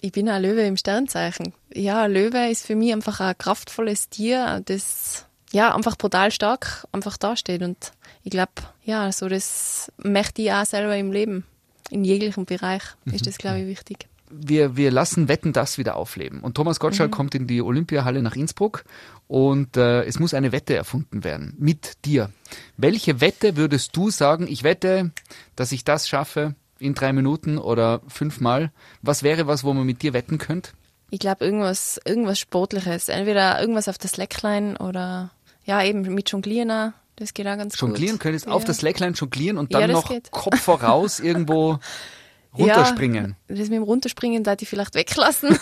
[0.00, 1.54] Ich bin ein Löwe im Sternzeichen.
[1.74, 6.86] Ja, ein Löwe ist für mich einfach ein kraftvolles Tier, das ja einfach brutal stark
[6.92, 7.62] einfach dasteht.
[7.62, 7.90] Und
[8.22, 8.52] ich glaube,
[8.84, 11.44] ja, so das möchte ich auch selber im Leben.
[11.90, 14.06] In jeglichem Bereich ist das, glaube ich, wichtig.
[14.32, 16.40] Wir, wir lassen Wetten das wieder aufleben.
[16.40, 18.84] Und Thomas Gottschalk kommt in die Olympiahalle nach Innsbruck
[19.28, 22.30] und äh, es muss eine Wette erfunden werden mit dir.
[22.76, 25.10] Welche Wette würdest du sagen, ich wette,
[25.56, 28.72] dass ich das schaffe in drei Minuten oder fünfmal?
[29.02, 30.72] Was wäre was, wo man mit dir wetten könnte?
[31.10, 33.08] Ich glaube, irgendwas, irgendwas Sportliches.
[33.08, 35.30] Entweder irgendwas auf das Slackline oder
[35.64, 36.94] ja, eben mit Jonglieren.
[37.16, 38.20] Das geht auch ganz Jonglieren gut.
[38.20, 38.52] könntest ja.
[38.52, 40.30] auf das Slackline jonglieren und Ja, dann das noch geht.
[40.30, 41.78] Kopf voraus irgendwo
[42.56, 43.36] runterspringen.
[43.48, 45.58] Ja, das mit dem Runterspringen da ich vielleicht weglassen.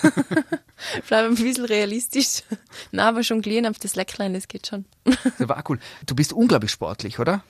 [1.09, 2.43] Bleib ein bisschen realistisch.
[2.91, 4.85] Na, aber Jonglieren auf das Slackline, das geht schon.
[5.05, 5.79] Das war cool.
[6.07, 7.43] Du bist unglaublich sportlich, oder?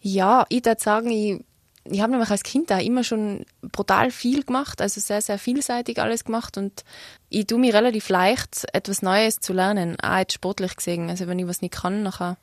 [0.00, 1.44] Ja, ich würde sagen, ich,
[1.84, 6.00] ich habe nämlich als Kind da immer schon brutal viel gemacht, also sehr, sehr vielseitig
[6.00, 6.84] alles gemacht und
[7.28, 11.10] ich tue mir relativ leicht, etwas Neues zu lernen, auch jetzt sportlich gesehen.
[11.10, 12.36] Also wenn ich was nicht kann, nachher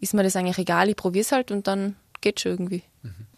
[0.00, 2.82] ist mir das eigentlich egal, ich probiere es halt und dann geht schon irgendwie.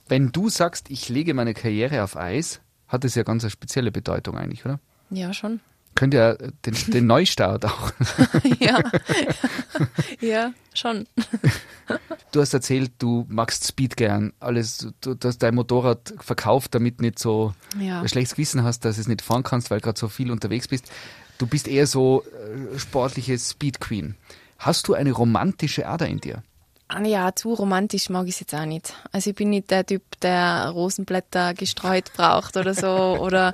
[0.08, 3.92] Wenn du sagst, ich lege meine Karriere auf Eis, hat das ja ganz eine spezielle
[3.92, 4.80] Bedeutung eigentlich, oder?
[5.10, 5.60] Ja, schon.
[5.94, 7.92] Könnte ja den, den Neustart auch.
[8.60, 8.82] ja.
[10.20, 11.06] ja, schon.
[12.32, 17.00] Du hast erzählt, du magst Speed gern, alles, du, du hast dein Motorrad verkauft, damit
[17.00, 18.00] nicht so Ja.
[18.02, 20.90] ein schlechtes Gewissen hast, dass es nicht fahren kannst, weil gerade so viel unterwegs bist.
[21.38, 22.24] Du bist eher so
[22.74, 24.14] äh, sportliche Speed Queen.
[24.58, 26.42] Hast du eine romantische Ader in dir?
[26.88, 28.94] Ah, Ja, zu romantisch mag ich es jetzt auch nicht.
[29.12, 32.88] Also ich bin nicht der Typ, der Rosenblätter gestreut braucht oder so
[33.20, 33.52] oder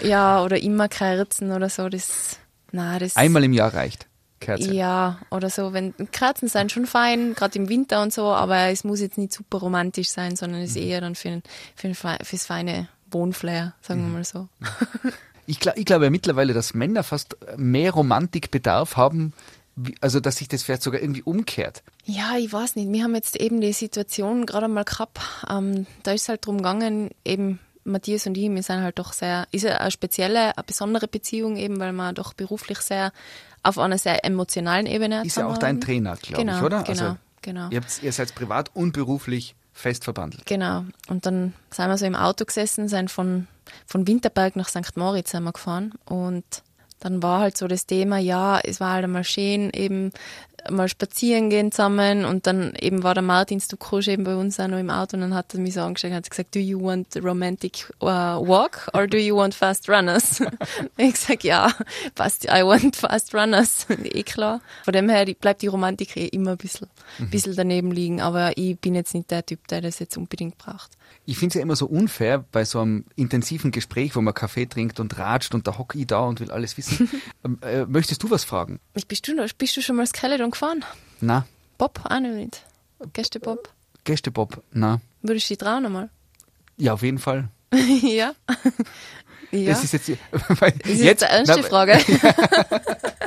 [0.00, 1.88] ja oder immer Kerzen oder so.
[1.88, 2.38] Das,
[2.72, 4.06] na, das Einmal im Jahr reicht.
[4.38, 4.72] Kerze.
[4.72, 5.72] ja oder so.
[5.72, 9.32] Wenn Kerzen sind schon fein, gerade im Winter und so, aber es muss jetzt nicht
[9.32, 11.42] super romantisch sein, sondern es ist eher dann für,
[11.76, 14.48] für, fürs feine Wohnflair, sagen wir mal so.
[15.46, 19.34] Ich, glaub, ich glaube ja mittlerweile, dass Männer fast mehr Romantikbedarf haben,
[20.00, 21.82] also dass sich das vielleicht sogar irgendwie umkehrt.
[22.04, 22.92] Ja, ich weiß nicht.
[22.92, 25.20] Wir haben jetzt eben die Situation gerade mal gehabt.
[25.48, 29.12] Ähm, da ist es halt drum gegangen, eben Matthias und ich, wir sind halt doch
[29.12, 33.12] sehr, ist ja eine spezielle, eine besondere Beziehung eben, weil wir doch beruflich sehr
[33.62, 35.80] auf einer sehr emotionalen Ebene Ist ja auch dein.
[35.80, 36.82] Trainer, glaube genau, ich, oder?
[36.82, 37.68] Genau, also, genau.
[37.70, 40.46] Ihr, habt, ihr seid privat und beruflich fest verbandelt.
[40.46, 40.84] Genau.
[41.08, 43.46] Und dann sind wir so im Auto gesessen, sind von,
[43.86, 44.96] von Winterberg nach St.
[44.96, 46.44] Moritz sind wir gefahren und
[47.00, 50.12] dann war halt so das Thema, ja, es war halt einmal schön, eben
[50.68, 54.68] mal spazieren gehen zusammen und dann eben war der Martin Stukusch eben bei uns auch
[54.68, 56.80] noch im Auto und dann hat er mich so angeschaut und hat gesagt, do you
[56.80, 60.42] want a romantic uh, walk or do you want fast runners?
[60.96, 61.72] ich gesagt, ja,
[62.14, 64.60] passt, I want fast runners, eh klar.
[64.84, 66.88] Von dem her bleibt die Romantik eh immer ein bisschen,
[67.30, 70.90] bisschen daneben liegen, aber ich bin jetzt nicht der Typ, der das jetzt unbedingt braucht.
[71.30, 74.66] Ich finde es ja immer so unfair bei so einem intensiven Gespräch, wo man Kaffee
[74.66, 77.08] trinkt und ratscht und da hocke ich da und will alles wissen.
[77.44, 78.80] ähm, äh, möchtest du was fragen?
[79.06, 80.84] Bist du, noch, bist du schon mal Skeleton gefahren?
[81.20, 81.46] Na,
[81.78, 82.00] Bob?
[82.02, 82.64] Auch noch nicht.
[83.12, 83.72] Gäste Bob?
[84.02, 85.00] Gästebob, na.
[85.22, 86.10] Würdest du dich trauen einmal?
[86.76, 87.48] Ja, auf jeden Fall.
[88.02, 88.32] ja.
[89.52, 89.70] ja.
[89.70, 90.10] Das ist jetzt,
[90.58, 91.92] weil ist jetzt eine ernste na, Frage.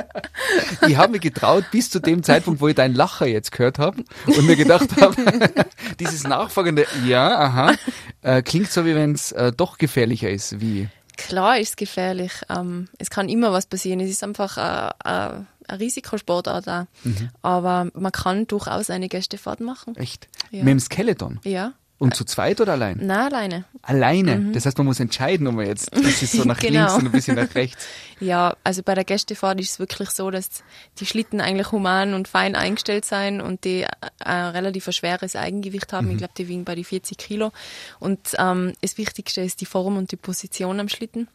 [0.87, 4.03] Ich habe mich getraut bis zu dem Zeitpunkt, wo ich deinen Lacher jetzt gehört habe
[4.25, 5.15] und mir gedacht habe,
[5.99, 7.75] dieses nachfolgende Ja, aha,
[8.21, 12.31] äh, klingt so, wie wenn es äh, doch gefährlicher ist, wie Klar ist es gefährlich.
[12.49, 13.99] Ähm, es kann immer was passieren.
[13.99, 16.85] Es ist einfach äh, äh, ein Risikosportart auch.
[17.03, 17.29] Mhm.
[17.41, 19.95] Aber man kann durchaus eine Gästefahrt machen.
[19.95, 20.27] echt.
[20.51, 20.63] Ja.
[20.63, 21.39] Mit dem Skeleton.
[21.43, 21.73] Ja.
[22.03, 22.97] Und zu zweit oder allein?
[23.01, 23.63] Nein, alleine.
[23.81, 24.51] Alleine.
[24.51, 26.79] Das heißt, man muss entscheiden, ob man jetzt ein bisschen so nach Genau.
[26.81, 27.85] links und ein bisschen nach rechts.
[28.19, 30.63] Ja, also bei der Gästefahrt ist es wirklich so, dass
[30.99, 33.87] die Schlitten eigentlich human und fein eingestellt sein und die äh,
[34.19, 36.09] ein relativ schweres Eigengewicht haben.
[36.11, 37.51] Ich glaube, die wiegen bei die 40 Kilo.
[37.99, 41.27] Und ähm, das Wichtigste ist die Form und die Position am Schlitten.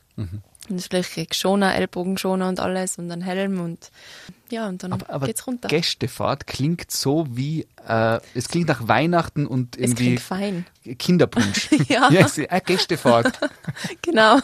[0.68, 3.90] Und vielleicht Schoner, Ellbogenschoner und alles und dann Helm und
[4.50, 5.68] ja, und dann Aber, aber geht's runter.
[5.68, 10.66] Gästefahrt klingt so wie, äh, es klingt nach Weihnachten und es irgendwie klingt fein.
[10.98, 11.70] Kinderpunsch.
[11.88, 12.10] Ja.
[12.10, 13.38] ja es ist eine Gästefahrt.
[14.02, 14.38] Genau.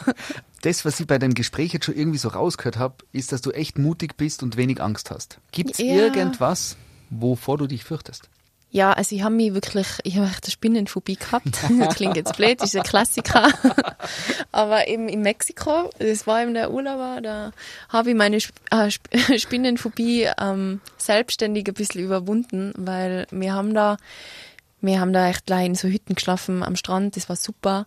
[0.62, 3.50] Das, was ich bei deinem Gespräch jetzt schon irgendwie so rausgehört habe, ist, dass du
[3.50, 5.38] echt mutig bist und wenig Angst hast.
[5.52, 5.94] Gibt es Ja.
[5.94, 6.76] irgendwas,
[7.10, 8.30] wovor du dich fürchtest?
[8.74, 11.60] Ja, also ich habe mich wirklich, ich habe echt eine Spinnenphobie gehabt.
[11.94, 13.48] Klingt jetzt blöd, ist ein Klassiker.
[14.50, 17.52] Aber eben in Mexiko, das war eben der Urlauber, da
[17.88, 18.38] habe ich meine
[18.72, 19.06] äh, Sp
[19.38, 23.96] Spinnenphobie ähm, selbstständig ein bisschen überwunden, weil wir haben da,
[24.80, 27.86] wir haben da echt gleich in so Hütten geschlafen am Strand, das war super.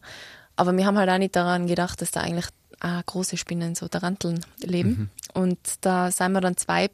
[0.55, 2.47] Aber wir haben halt auch nicht daran gedacht, dass da eigentlich
[2.79, 5.11] äh, große Spinnen, so Taranteln leben.
[5.33, 6.89] Und da sind wir dann zwei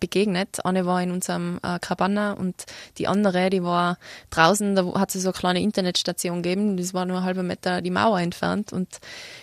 [0.00, 0.64] begegnet.
[0.64, 2.64] Eine war in unserem äh, Cabana und
[2.98, 3.98] die andere, die war
[4.30, 7.90] draußen, da hat es so eine kleine Internetstation gegeben, das war nur halben Meter die
[7.90, 8.72] Mauer entfernt.
[8.72, 8.98] Und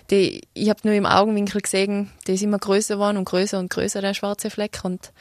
[0.10, 3.70] die, ich habe nur im Augenwinkel gesehen, die ist immer größer geworden und größer und
[3.70, 4.80] größer, der schwarze Fleck.
[4.84, 5.12] Und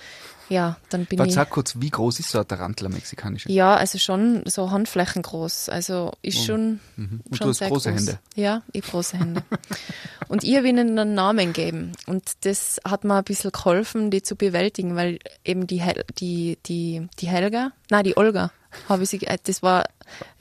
[0.52, 1.34] ja, dann bin Warte, ich...
[1.34, 3.50] sag kurz, wie groß ist so ein Tarantula mexikanische?
[3.50, 5.70] Ja, also schon so Handflächen groß.
[5.70, 7.20] Also ist schon, Mhm.
[7.24, 8.00] Und schon du hast sehr große groß.
[8.00, 8.18] Hände.
[8.36, 9.42] Ja, ich große Hände.
[10.28, 11.92] und ich habe ihnen einen Namen gegeben.
[12.06, 16.58] Und das hat mir ein bisschen geholfen, die zu bewältigen, weil eben die, Hel die,
[16.66, 18.52] die, die Helga, nein, die Olga,
[18.90, 19.86] habe ich sie, das war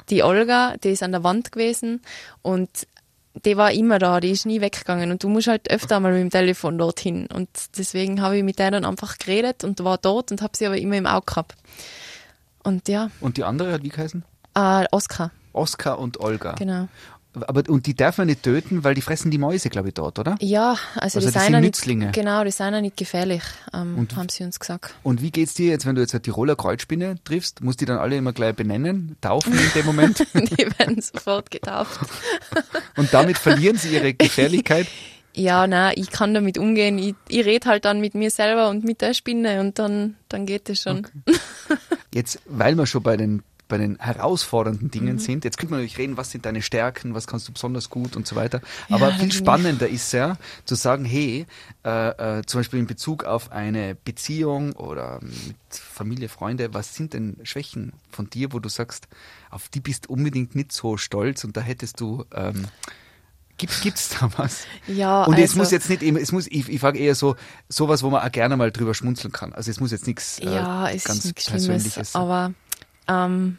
[0.09, 2.01] die Olga, die ist an der Wand gewesen
[2.41, 2.69] und
[3.45, 6.21] die war immer da, die ist nie weggegangen und du musst halt öfter mal mit
[6.21, 10.31] dem Telefon dorthin und deswegen habe ich mit der dann einfach geredet und war dort
[10.31, 11.55] und habe sie aber immer im Auge gehabt.
[12.63, 14.23] Und ja, Und die andere hat wie geheißen?
[14.55, 16.53] äh, Oskar, Oskar und Olga.
[16.53, 16.87] genau.
[17.33, 20.19] Aber, und die darf man nicht töten, weil die fressen die Mäuse, glaube ich, dort,
[20.19, 20.35] oder?
[20.41, 22.05] Ja, also, Also die sind ja Nützlinge.
[22.07, 24.93] Nicht, genau, die sind ja nicht gefährlich, ähm, Und- haben sie uns gesagt.
[25.03, 27.61] Und wie geht's dir jetzt, wenn du jetzt eine Tiroler Kreuzspinne triffst?
[27.61, 30.19] Musst die dann alle immer gleich benennen, taufen in dem Moment?
[30.33, 31.99] die werden sofort getauft.
[32.97, 34.87] Und damit verlieren sie ihre Gefährlichkeit?
[35.33, 36.97] Ja, na, ich kann damit umgehen.
[36.99, 40.45] Ich, ich rede halt dann mit mir selber und mit der Spinne und dann, dann
[40.45, 41.07] geht es schon.
[42.13, 44.91] Jetzt, weil wir schon bei den, bei den herausfordernden Mhm.
[44.91, 47.89] Dingen sind, jetzt könnte man natürlich reden, was sind deine Stärken, was kannst du besonders
[47.89, 48.61] gut und so weiter.
[48.89, 51.45] Aber Ja, viel spannender ist ja, zu sagen, hey,
[51.85, 57.13] äh, äh, zum Beispiel in Bezug auf eine Beziehung oder mit Familie, Freunde, was sind
[57.13, 59.07] denn Schwächen von dir, wo du sagst,
[59.49, 62.65] auf die bist du unbedingt nicht so stolz und da hättest du, ähm,
[63.57, 64.65] Gibt, gibt's da was?
[64.87, 67.35] Ja, Und es also- muss jetzt nicht, es muss, ich, ich frage eher so,
[67.69, 69.53] sowas, wo man auch gerne mal drüber schmunzeln kann.
[69.53, 72.21] Also es muss jetzt nichts äh, Ja, es ganz Persönliches sein.
[72.21, 72.53] Aber
[73.11, 73.57] ähm,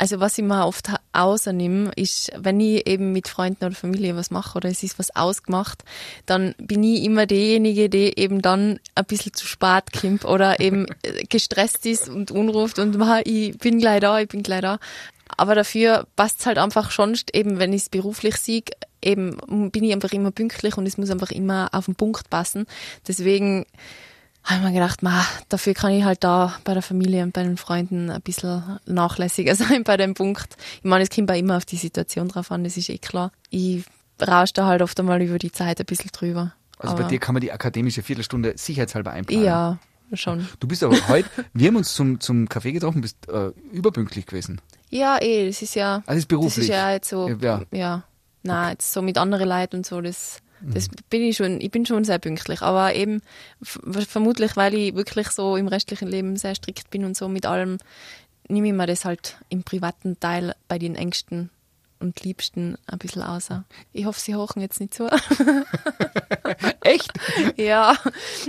[0.00, 4.30] also was ich mir oft außernehme, ist, wenn ich eben mit Freunden oder Familie was
[4.30, 5.84] mache oder es ist was ausgemacht,
[6.24, 10.86] dann bin ich immer diejenige, die eben dann ein bisschen zu spät kommt oder eben
[11.28, 14.78] gestresst ist und unruft und "Ma, ich bin gleich da, ich bin gleich da.
[15.36, 18.62] Aber dafür passt es halt einfach schon, eben wenn ich es beruflich sehe,
[19.02, 22.64] eben bin ich einfach immer pünktlich und es muss einfach immer auf den Punkt passen.
[23.06, 23.66] Deswegen
[24.44, 27.42] habe ich mir gedacht, ma, dafür kann ich halt da bei der Familie und bei
[27.42, 30.56] den Freunden ein bisschen nachlässiger sein bei dem Punkt.
[30.78, 33.32] Ich meine, es kommt bei immer auf die Situation drauf an, das ist eh klar.
[33.50, 33.84] Ich
[34.20, 36.52] rausche da halt oft einmal über die Zeit ein bisschen drüber.
[36.78, 39.44] Also bei Aber- dir kann man die akademische Viertelstunde sicherheitshalber einplanen.
[39.44, 39.78] Ja,
[40.14, 40.48] schon.
[40.58, 44.60] Du bist aber heute, wir haben uns zum, zum Kaffee getroffen, bist äh, überpünktlich gewesen.
[44.88, 46.02] Ja, eh, das ist ja.
[46.06, 46.54] Also ist beruflich.
[46.54, 47.28] Das ist ja jetzt so.
[47.28, 47.62] Ja, Ja.
[47.70, 48.02] ja.
[48.42, 51.86] Nein, jetzt so mit anderen Leuten und so, das, das bin ich schon, ich bin
[51.86, 52.62] schon sehr pünktlich.
[52.62, 53.22] Aber eben,
[53.62, 57.78] vermutlich, weil ich wirklich so im restlichen Leben sehr strikt bin und so mit allem,
[58.48, 61.50] nehme ich mir das halt im privaten Teil bei den Engsten
[62.00, 63.64] und Liebsten ein bisschen außer.
[63.92, 65.08] Ich hoffe, sie hochen jetzt nicht zu.
[66.80, 67.12] Echt?
[67.56, 67.96] ja,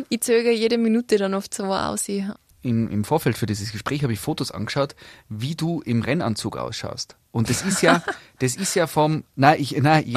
[0.10, 2.08] ich zögere jede Minute dann oft so aus.
[2.08, 2.24] Ich,
[2.64, 4.96] Im, Im Vorfeld für dieses Gespräch habe ich Fotos angeschaut,
[5.30, 7.16] wie du im Rennanzug ausschaust.
[7.32, 8.04] Und das ist ja,
[8.40, 10.14] das ist ja vom, na, ich, na, ich,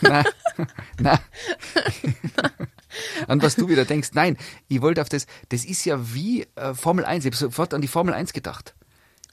[0.00, 0.24] na, na,
[0.98, 1.20] na.
[3.28, 4.10] An was du wieder denkst.
[4.14, 4.36] Nein,
[4.68, 7.24] ich wollte auf das, das ist ja wie äh, Formel 1.
[7.24, 8.74] Ich habe sofort an die Formel 1 gedacht.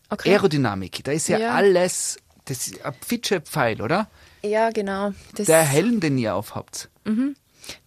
[0.09, 0.31] okay.
[0.31, 1.53] Aerodynamik, da ist ja, Ja.
[1.53, 4.09] alles, das ist ein Pfeil, oder?
[4.41, 5.13] ja, genau.
[5.35, 6.89] Das, Der Helm, den ihr aufhabt.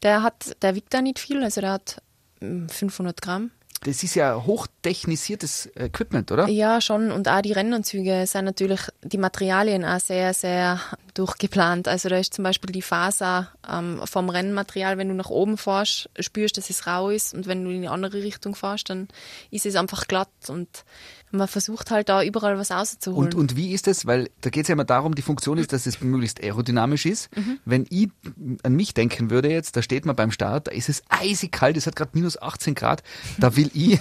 [0.02, 2.00] der hat, der wiegt da nicht viel, also der hat
[2.40, 3.50] mm, 500 Gramm.
[3.84, 6.48] Das ist ja hochtechnisiertes Equipment, oder?
[6.48, 7.12] Ja, schon.
[7.12, 10.80] Und auch die Rennanzüge sind natürlich die Materialien auch sehr, sehr
[11.12, 11.86] durchgeplant.
[11.86, 16.08] Also da ist zum Beispiel die Faser ähm, vom Rennmaterial, wenn du nach oben fährst,
[16.18, 17.34] spürst, dass es rau ist.
[17.34, 19.06] Und wenn du in die andere Richtung fährst, dann
[19.50, 20.30] ist es einfach glatt.
[20.48, 20.68] Und
[21.34, 23.32] man versucht halt da überall was rauszuholen.
[23.32, 24.06] Und, und wie ist es?
[24.06, 27.34] Weil da geht es ja immer darum, die Funktion ist, dass es möglichst aerodynamisch ist.
[27.36, 27.58] Mhm.
[27.64, 28.08] Wenn ich
[28.62, 31.76] an mich denken würde jetzt, da steht man beim Start, da ist es eisig kalt,
[31.76, 33.02] es hat gerade minus 18 Grad,
[33.38, 33.94] da will ich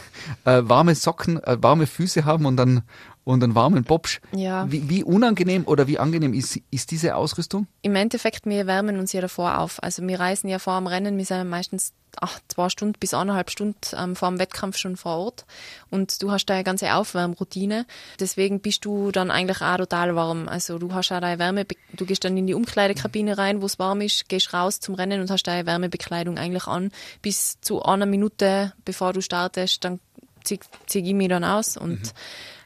[0.46, 2.84] äh, warme Socken, äh, warme Füße haben und dann
[3.24, 4.22] und einen warmen Bobsch.
[4.36, 4.70] Ja.
[4.72, 7.68] Wie, wie unangenehm oder wie angenehm ist, ist diese Ausrüstung?
[7.82, 9.82] Im Endeffekt, wir wärmen uns ja davor auf.
[9.82, 13.50] Also wir reisen ja vor dem Rennen, wir sind meistens ach, zwei Stunden bis eineinhalb
[13.50, 15.46] Stunden ähm, vor dem Wettkampf schon vor Ort.
[15.90, 17.86] Und du hast da eine ganze Aufwärmroutine.
[18.20, 20.48] Deswegen bist du dann eigentlich auch total warm.
[20.48, 23.80] Also du hast auch deine Wärme, du gehst dann in die Umkleidekabine rein, wo es
[23.80, 26.92] warm ist, gehst raus zum Rennen und hast deine Wärmebekleidung eigentlich an.
[27.22, 30.00] Bis zu einer Minute, bevor du startest, dann
[30.44, 32.14] zieh, zieh ich mich dann aus und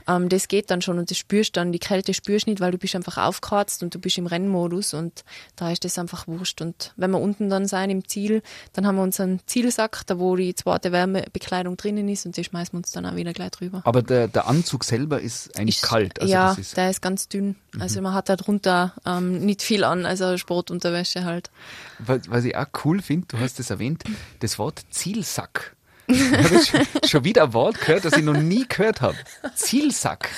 [0.08, 2.78] ähm, das geht dann schon und das spürst dann, die Kälte spürst nicht, weil du
[2.78, 5.24] bist einfach aufgekratzt und du bist im Rennmodus und
[5.56, 6.62] da ist das einfach wurscht.
[6.62, 8.42] Und wenn wir unten dann sein im Ziel,
[8.74, 12.74] dann haben wir unseren Zielsack, da wo die zweite Wärmebekleidung drinnen ist und die schmeißen
[12.74, 13.82] wir uns dann auch wieder gleich drüber.
[13.86, 16.20] Aber der, der Anzug selber ist eigentlich Ist- kalt.
[16.22, 17.56] Also ja, das ist, der ist ganz dünn.
[17.80, 21.52] Also man hat da drunter ähm, nicht viel an, also Sportunterwäsche halt.
[22.00, 24.04] was, was ich auch cool finde, du hast es erwähnt,
[24.40, 25.76] das Wort Zielsack.
[26.14, 29.18] Ich habe jetzt schon, schon wieder ein Wort gehört, das ich noch nie gehört habe.
[29.56, 30.30] Zielsack.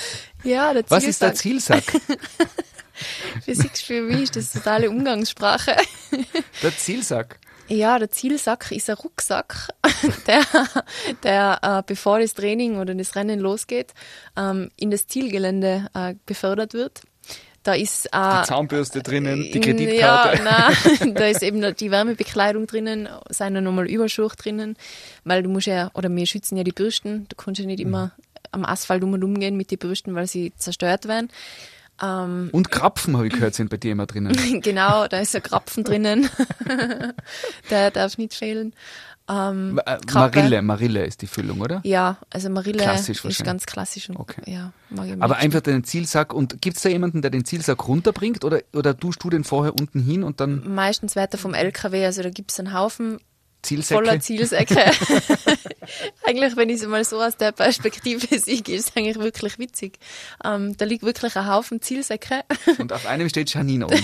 [0.42, 1.84] Ja, der Was ist der Zielsack.
[1.84, 2.18] Zielsack?
[3.44, 5.74] Für, sich- für mich ist das totale Umgangssprache.
[6.62, 7.38] Der Zielsack.
[7.68, 9.68] Ja, der Zielsack ist ein Rucksack,
[10.26, 10.42] der,
[11.22, 13.94] der äh, bevor das Training oder das Rennen losgeht,
[14.36, 17.02] ähm, in das Zielgelände äh, befördert wird.
[17.62, 20.42] Da ist äh, Die Zahnbürste drinnen, die Ja, Kreditkarte.
[20.42, 24.76] nein, da ist eben die Wärmebekleidung drinnen, sind dann nochmal Überschuhe drinnen,
[25.24, 28.12] weil du musst ja, oder wir schützen ja die Bürsten, du kannst ja nicht immer
[28.52, 31.28] am Asphalt um und um gehen mit den Bürsten, weil sie zerstört werden.
[32.02, 34.34] Ähm, Und Krapfen, habe ich gehört, sind bei dir immer drinnen.
[34.62, 36.30] genau, da ist ein Krapfen drinnen,
[37.70, 38.72] der darf nicht fehlen.
[39.30, 39.98] Ähm, äh.
[40.12, 41.80] Marille, Marille ist die Füllung, oder?
[41.84, 44.42] Ja, also Marille Klassisch ist ganz klassisch und Okay.
[44.46, 46.34] ja, mag ich am Aber einfach den Zielsack.
[46.34, 49.74] Und gibt es da jemanden, der den Zielsack runterbringt oder, oder tust du den vorher
[49.74, 53.20] unten hin und dann meistens weiter vom LKW, also da gibt's einen Haufen
[53.62, 54.02] Zielsäcke?
[54.02, 54.74] voller Zielsäcke.
[56.24, 59.98] eigentlich, wenn ich es mal so aus der Perspektive sehe, ist es eigentlich wirklich witzig.
[60.44, 62.42] Ähm, da liegt wirklich ein Haufen Zielsäcke.
[62.78, 64.00] Und auf einem steht Janine oben.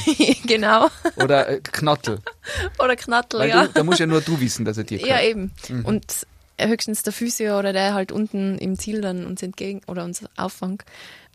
[0.47, 0.89] genau.
[1.17, 2.21] Oder äh, Knottel.
[2.79, 3.67] Oder Knattel, Weil ja.
[3.67, 5.25] du, da muss ja nur du wissen, dass er dir Ja, gehört.
[5.25, 5.85] eben.
[5.85, 6.27] Und
[6.59, 10.85] höchstens der Physio oder der halt unten im Ziel dann uns entgegen oder uns auffängt.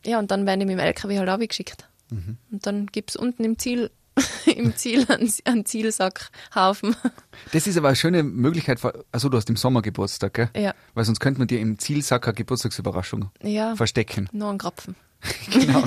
[0.04, 1.88] Ja, und dann werden die mit dem LKW halt abgeschickt.
[2.10, 3.92] Und dann gibt's unten im Ziel,
[4.46, 6.96] im Ziel einen, einen Zielsackhaufen.
[7.54, 8.80] Das ist aber eine schöne Möglichkeit.
[9.12, 10.50] Also du hast im Sommer Geburtstag, gell?
[10.58, 10.74] Ja.
[10.94, 14.28] Weil sonst könnte man dir im Zielsack eine Geburtstagsüberraschung Ja, verstecken.
[14.32, 14.96] nur ein Krapfen.
[15.52, 15.84] Genau.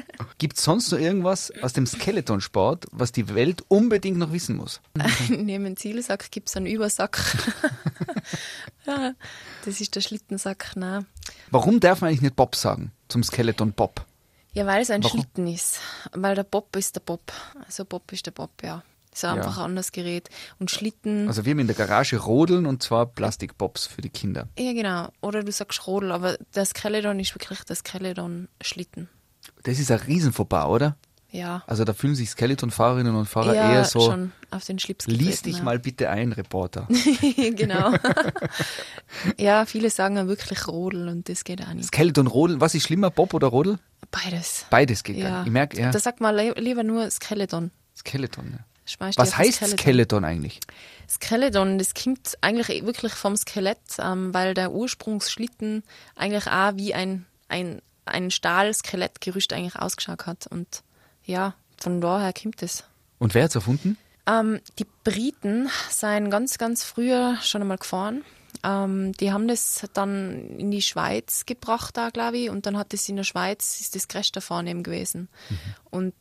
[0.38, 4.80] Gibt es sonst noch irgendwas aus dem Skeletonsport, was die Welt unbedingt noch wissen muss?
[5.28, 7.18] Neben dem Zielsack gibt's einen Übersack.
[8.86, 9.12] ja,
[9.64, 10.72] das ist der Schlittensack.
[10.76, 11.06] Nein.
[11.50, 14.04] Warum darf man eigentlich nicht Bob sagen zum Skeleton Bob?
[14.52, 15.20] Ja, weil es ein Warum?
[15.20, 15.80] Schlitten ist.
[16.12, 17.32] Weil der Bob ist der Bob.
[17.66, 18.82] Also Bob ist der Bob, ja.
[19.18, 19.34] Ist Ja.
[19.34, 20.28] einfach ein anderes Gerät.
[20.60, 21.26] Und Schlitten.
[21.28, 24.48] Also wir haben in der Garage Rodeln und zwar Plastikbobs für die Kinder.
[24.58, 25.08] ja, genau.
[25.20, 29.08] Oder du sagst Rodel, aber der Skeleton ist wirklich der Skeleton-Schlitten.
[29.64, 30.96] Das ist ein Riesenfauxpas, oder?
[31.30, 31.62] Ja.
[31.66, 35.18] Also da fühlen sich Skeletonfahrerinnen und Fahrer ja, eher so, schon auf den Schlips lies
[35.18, 35.62] getreten, dich ja.
[35.62, 36.88] mal bitte ein, Reporter.
[37.36, 37.92] genau.
[39.36, 41.86] ja, viele sagen ja wirklich Rodel und das geht auch nicht.
[41.86, 43.78] Skeleton, Rodel, was ist schlimmer, Bob oder Rodel?
[44.10, 44.64] Beides.
[44.70, 45.28] Beides geht Ja.
[45.28, 45.44] gar.
[45.46, 47.70] Ich merke, ja, Da sagt man li- lieber nur Skeleton.
[47.96, 48.52] Skeleton.
[48.52, 48.58] Ja.
[48.98, 50.60] Was heißt Skeleton eigentlich?
[51.08, 55.82] Skeleton, das kommt eigentlich wirklich vom Skelett, ähm, weil der Ursprungsschlitten
[56.16, 60.46] eigentlich auch wie ein, ein, ein Stahl-Skelettgerüst eigentlich ausgeschaut hat.
[60.46, 60.82] Und
[61.24, 62.84] ja, von daher kommt es.
[63.18, 63.96] Und wer hat's erfunden?
[64.26, 68.24] Ähm, die Briten seien ganz, ganz früher schon einmal gefahren.
[68.64, 72.92] Ähm, die haben das dann in die Schweiz gebracht, da glaube ich, und dann hat
[72.94, 75.28] es in der Schweiz ist das Grästerfahren eben gewesen.
[75.90, 76.14] Und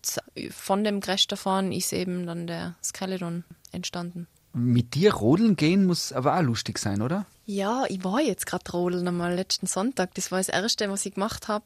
[0.52, 4.28] von dem Grästerfahren ist eben dann der Skeleton entstanden.
[4.54, 7.26] Mit dir rodeln gehen muss aber auch lustig sein, oder?
[7.46, 10.14] Ja, ich war jetzt gerade rodeln einmal letzten Sonntag.
[10.16, 11.66] Das war das erste, was ich gemacht habe.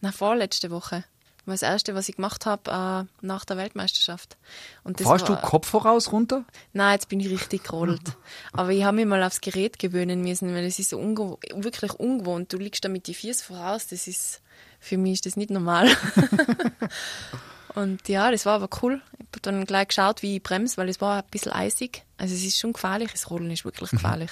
[0.00, 1.04] Na, vorletzte Woche.
[1.44, 4.36] Das war das erste, was ich gemacht habe äh, nach der Weltmeisterschaft.
[4.84, 6.44] Und das Fahrst war, du Kopf voraus runter?
[6.72, 8.16] Nein, jetzt bin ich richtig gerodelt.
[8.52, 11.94] Aber ich habe mich mal aufs Gerät gewöhnen müssen, weil es ist so ungew wirklich
[11.94, 12.52] ungewohnt.
[12.52, 14.40] Du liegst da mit die Füße voraus, das ist,
[14.78, 15.88] für mich ist das nicht normal.
[17.74, 19.00] Und ja, das war aber cool.
[19.14, 22.04] Ich habe dann gleich geschaut, wie ich bremse, weil es war ein bisschen eisig.
[22.18, 24.30] Also es ist schon gefährlich, das Rodeln ist wirklich gefährlich.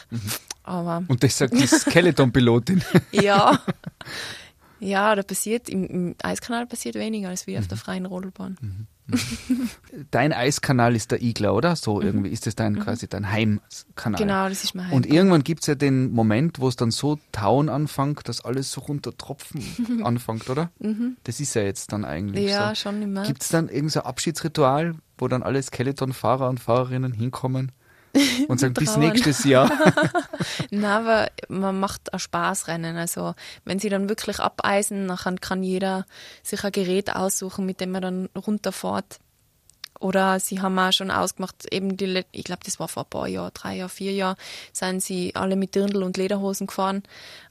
[0.62, 2.84] Aber Und das sagt die Skeleton-Pilotin.
[3.12, 3.58] ja,
[4.80, 7.80] ja, da passiert, im, im Eiskanal passiert weniger als wie auf der Mhm.
[7.80, 8.86] freien Rodelbahn.
[10.12, 11.74] Dein Eiskanal ist der Igler, oder?
[11.76, 14.20] So irgendwie ist das dein quasi dein Heimkanal.
[14.20, 14.24] Mhm.
[14.26, 14.94] Genau, das ist mein Heim.
[14.94, 18.80] Und irgendwann gibt's ja den Moment, wo es dann so tauen anfängt, dass alles so
[18.82, 19.62] runter tropfen
[20.04, 20.70] anfängt, oder?
[21.24, 22.50] Das ist ja jetzt dann eigentlich Mhm.
[22.50, 22.82] Ja, so.
[22.82, 23.26] schon im März.
[23.26, 27.72] Gibt es dann irgendein so Abschiedsritual, wo dann alle Skeleton-Fahrer und Fahrerinnen hinkommen
[28.48, 29.70] und sagen bis nächstes Jahr.
[30.70, 32.96] Nein, aber man macht ein Spaßrennen.
[32.96, 33.34] Also
[33.64, 36.06] wenn sie dann wirklich abeisen, dann kann jeder
[36.42, 39.20] sich ein Gerät aussuchen, mit dem man dann runterfährt.
[40.00, 43.28] Oder sie haben auch schon ausgemacht, eben die, ich glaube, das war vor ein paar
[43.28, 44.36] Jahren, drei Jahren, vier Jahren,
[44.72, 47.02] sind sie alle mit Dirndl und Lederhosen gefahren.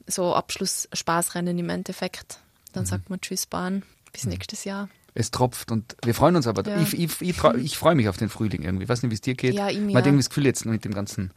[0.06, 2.38] So Abschluss-Spaßrennen im Endeffekt.
[2.40, 2.72] Mhm.
[2.72, 4.88] Dann sagt man Tschüss Bahn, bis nächstes Jahr.
[5.14, 6.64] Es tropft und wir freuen uns aber.
[6.68, 6.80] Ja.
[6.80, 8.84] Ich, ich, ich, ich freue mich auf den Frühling irgendwie.
[8.84, 9.54] Ich weiß nicht, wie es dir geht.
[9.54, 10.06] Ja, ich mir Man hat auch.
[10.06, 11.32] irgendwie das Gefühl jetzt mit dem ganzen,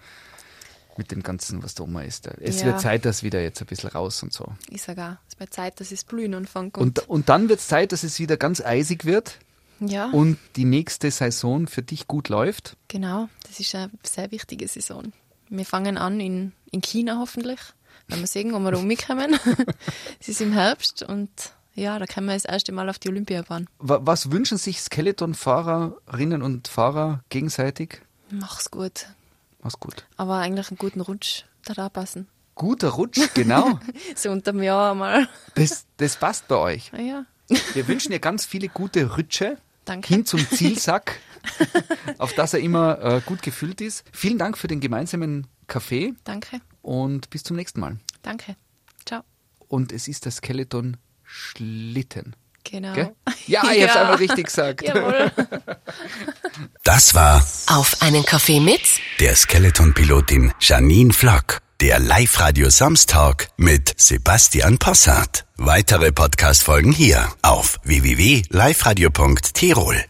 [0.97, 2.28] mit dem ganzen, was da oben ist.
[2.39, 2.67] Es Ja.
[2.67, 4.45] wird Zeit, dass wieder jetzt ein bisschen raus und so.
[4.69, 6.78] Ich sage auch, es wird Zeit, dass es blühen anfängt.
[6.78, 9.39] Und, und dann wird es Zeit, dass es wieder ganz eisig wird
[9.80, 12.78] ja, und die nächste Saison für dich gut läuft.
[12.88, 15.11] genau, das ist eine sehr wichtige Saison.
[15.49, 17.59] Wir fangen an in, in China hoffentlich.
[18.07, 19.39] Wenn wir sehen, ob wir da umkommen.
[20.19, 21.30] es ist im Herbst und
[21.76, 23.67] ja, da können wir das erste Mal auf die Olympiabahn.
[23.80, 28.01] Wa- Was wünschen sich Skeleton-Fahrerinnen und Fahrer gegenseitig?
[28.30, 29.07] Mach's gut.
[29.61, 30.05] Mach's gut.
[30.17, 32.28] Aber eigentlich einen guten Rutsch da da passen.
[32.55, 33.80] Guter Rutsch, genau.
[34.15, 35.28] So unterm Jahr mal.
[35.55, 36.91] Das, das passt bei euch.
[36.93, 37.26] Ah Ja,
[37.74, 40.07] Wir wünschen dir ganz viele gute Rütsche Danke.
[40.09, 41.19] hin zum Zielsack,
[42.19, 44.03] auf das er immer äh, gut gefüllt ist.
[44.11, 47.97] Vielen Dank für den gemeinsamen Kaffee danke, und bis zum nächsten Mal.
[48.21, 48.55] danke.
[49.05, 49.24] Ciao.
[49.67, 50.97] Und es ist der Skeleton
[51.36, 52.36] Schlitten.
[52.63, 52.93] Genau.
[52.93, 53.15] Gell?
[53.47, 54.81] Ja, ich hab's einmal richtig gesagt.
[54.84, 55.31] Jawohl.
[56.84, 58.81] Das war Auf einen Kaffee mit
[59.19, 61.61] der Skeleton-Pilotin Janine Flock.
[61.81, 65.45] Der Live-Radio Samstag mit Sebastian Possart.
[65.57, 70.05] Weitere Podcast-Folgen hier auf www.liveradio.tirol.